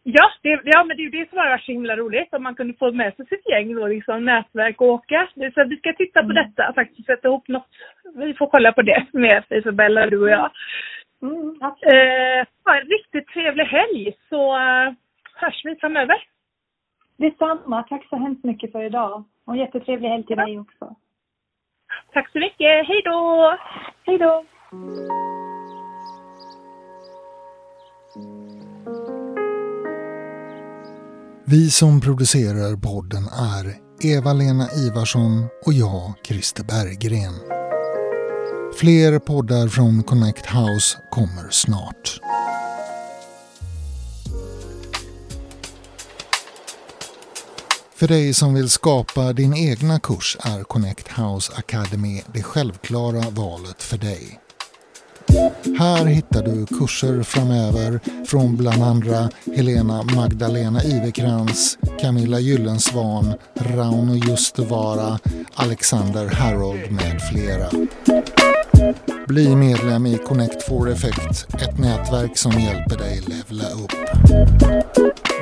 Ja, 0.06 0.30
det, 0.42 0.60
ja, 0.64 0.84
men 0.84 0.96
det 0.96 1.02
är 1.02 1.04
ju 1.04 1.10
det 1.10 1.28
som 1.30 1.38
har 1.38 1.50
varit 1.50 1.64
så 1.64 1.72
himla 1.72 1.96
roligt. 1.96 2.34
Om 2.34 2.42
man 2.42 2.54
kunde 2.54 2.74
få 2.74 2.92
med 2.92 3.16
sig 3.16 3.26
sitt 3.26 3.48
gäng 3.48 3.74
då, 3.74 3.86
liksom 3.86 4.24
nätverk 4.24 4.80
och 4.80 4.86
åka. 4.86 5.28
Så 5.34 5.64
vi 5.64 5.76
ska 5.76 5.92
titta 5.92 6.20
på 6.20 6.30
mm. 6.30 6.34
detta, 6.34 6.72
faktiskt 6.72 7.06
sätta 7.06 7.28
ihop 7.28 7.48
något. 7.48 7.68
Vi 8.14 8.34
får 8.34 8.46
kolla 8.46 8.72
på 8.72 8.82
det 8.82 9.06
med 9.12 9.44
Isabella, 9.50 10.06
du 10.06 10.22
och 10.22 10.30
jag. 10.30 10.50
Mm, 11.22 11.58
eh, 11.62 12.46
ha 12.64 12.76
en 12.80 12.86
riktigt 12.86 13.28
trevlig 13.28 13.64
helg 13.64 14.12
så 14.28 14.56
uh, 14.56 14.92
hörs 15.34 15.64
vi 15.64 15.76
framöver. 15.76 16.16
Detsamma. 17.16 17.82
Tack 17.82 18.06
så 18.08 18.16
hemskt 18.16 18.44
mycket 18.44 18.72
för 18.72 18.84
idag. 18.84 19.24
Och 19.46 19.56
jättetrevlig 19.56 20.08
helg 20.08 20.26
till 20.26 20.36
ja. 20.38 20.44
dig 20.44 20.60
också. 20.60 20.96
Tack 22.12 22.30
så 22.32 22.38
mycket. 22.38 22.86
Hej 22.86 23.02
då! 23.04 23.56
Hej 24.06 24.18
då! 24.18 24.44
Vi 31.46 31.70
som 31.70 32.00
producerar 32.00 32.76
podden 32.76 33.24
är 33.52 33.64
Eva-Lena 34.16 34.66
Ivarsson 34.86 35.32
och 35.66 35.72
jag, 35.72 36.14
Christer 36.26 36.64
Berggren. 36.64 37.34
Fler 38.80 39.18
poddar 39.18 39.68
från 39.68 40.02
Connect 40.02 40.46
House 40.46 40.98
kommer 41.10 41.50
snart. 41.50 42.20
För 47.96 48.08
dig 48.08 48.34
som 48.34 48.54
vill 48.54 48.70
skapa 48.70 49.32
din 49.32 49.54
egna 49.54 50.00
kurs 50.00 50.36
är 50.40 50.62
Connect 50.62 51.08
House 51.08 51.52
Academy 51.56 52.22
det 52.32 52.42
självklara 52.42 53.30
valet 53.30 53.82
för 53.82 53.98
dig. 53.98 54.40
Här 55.78 56.06
hittar 56.06 56.42
du 56.42 56.66
kurser 56.66 57.22
framöver 57.22 58.00
från 58.26 58.56
bland 58.56 58.82
andra 58.82 59.30
Helena 59.56 60.02
Magdalena 60.02 60.84
Ivekrans, 60.84 61.78
Camilla 62.00 62.38
Gyllensvan, 62.38 63.34
Rauno 63.54 64.14
Justevara, 64.14 65.18
Alexander 65.54 66.28
Harold 66.28 66.90
med 66.90 67.22
flera. 67.32 67.70
Bli 69.28 69.56
medlem 69.56 70.06
i 70.06 70.16
Connect4effect, 70.16 71.54
ett 71.62 71.78
nätverk 71.78 72.36
som 72.38 72.52
hjälper 72.52 72.96
dig 72.96 73.20
levla 73.26 73.64
upp. 73.64 73.92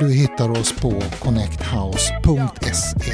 Du 0.01 0.13
hittar 0.13 0.51
oss 0.51 0.73
på 0.81 1.03
connecthouse.se 1.21 3.13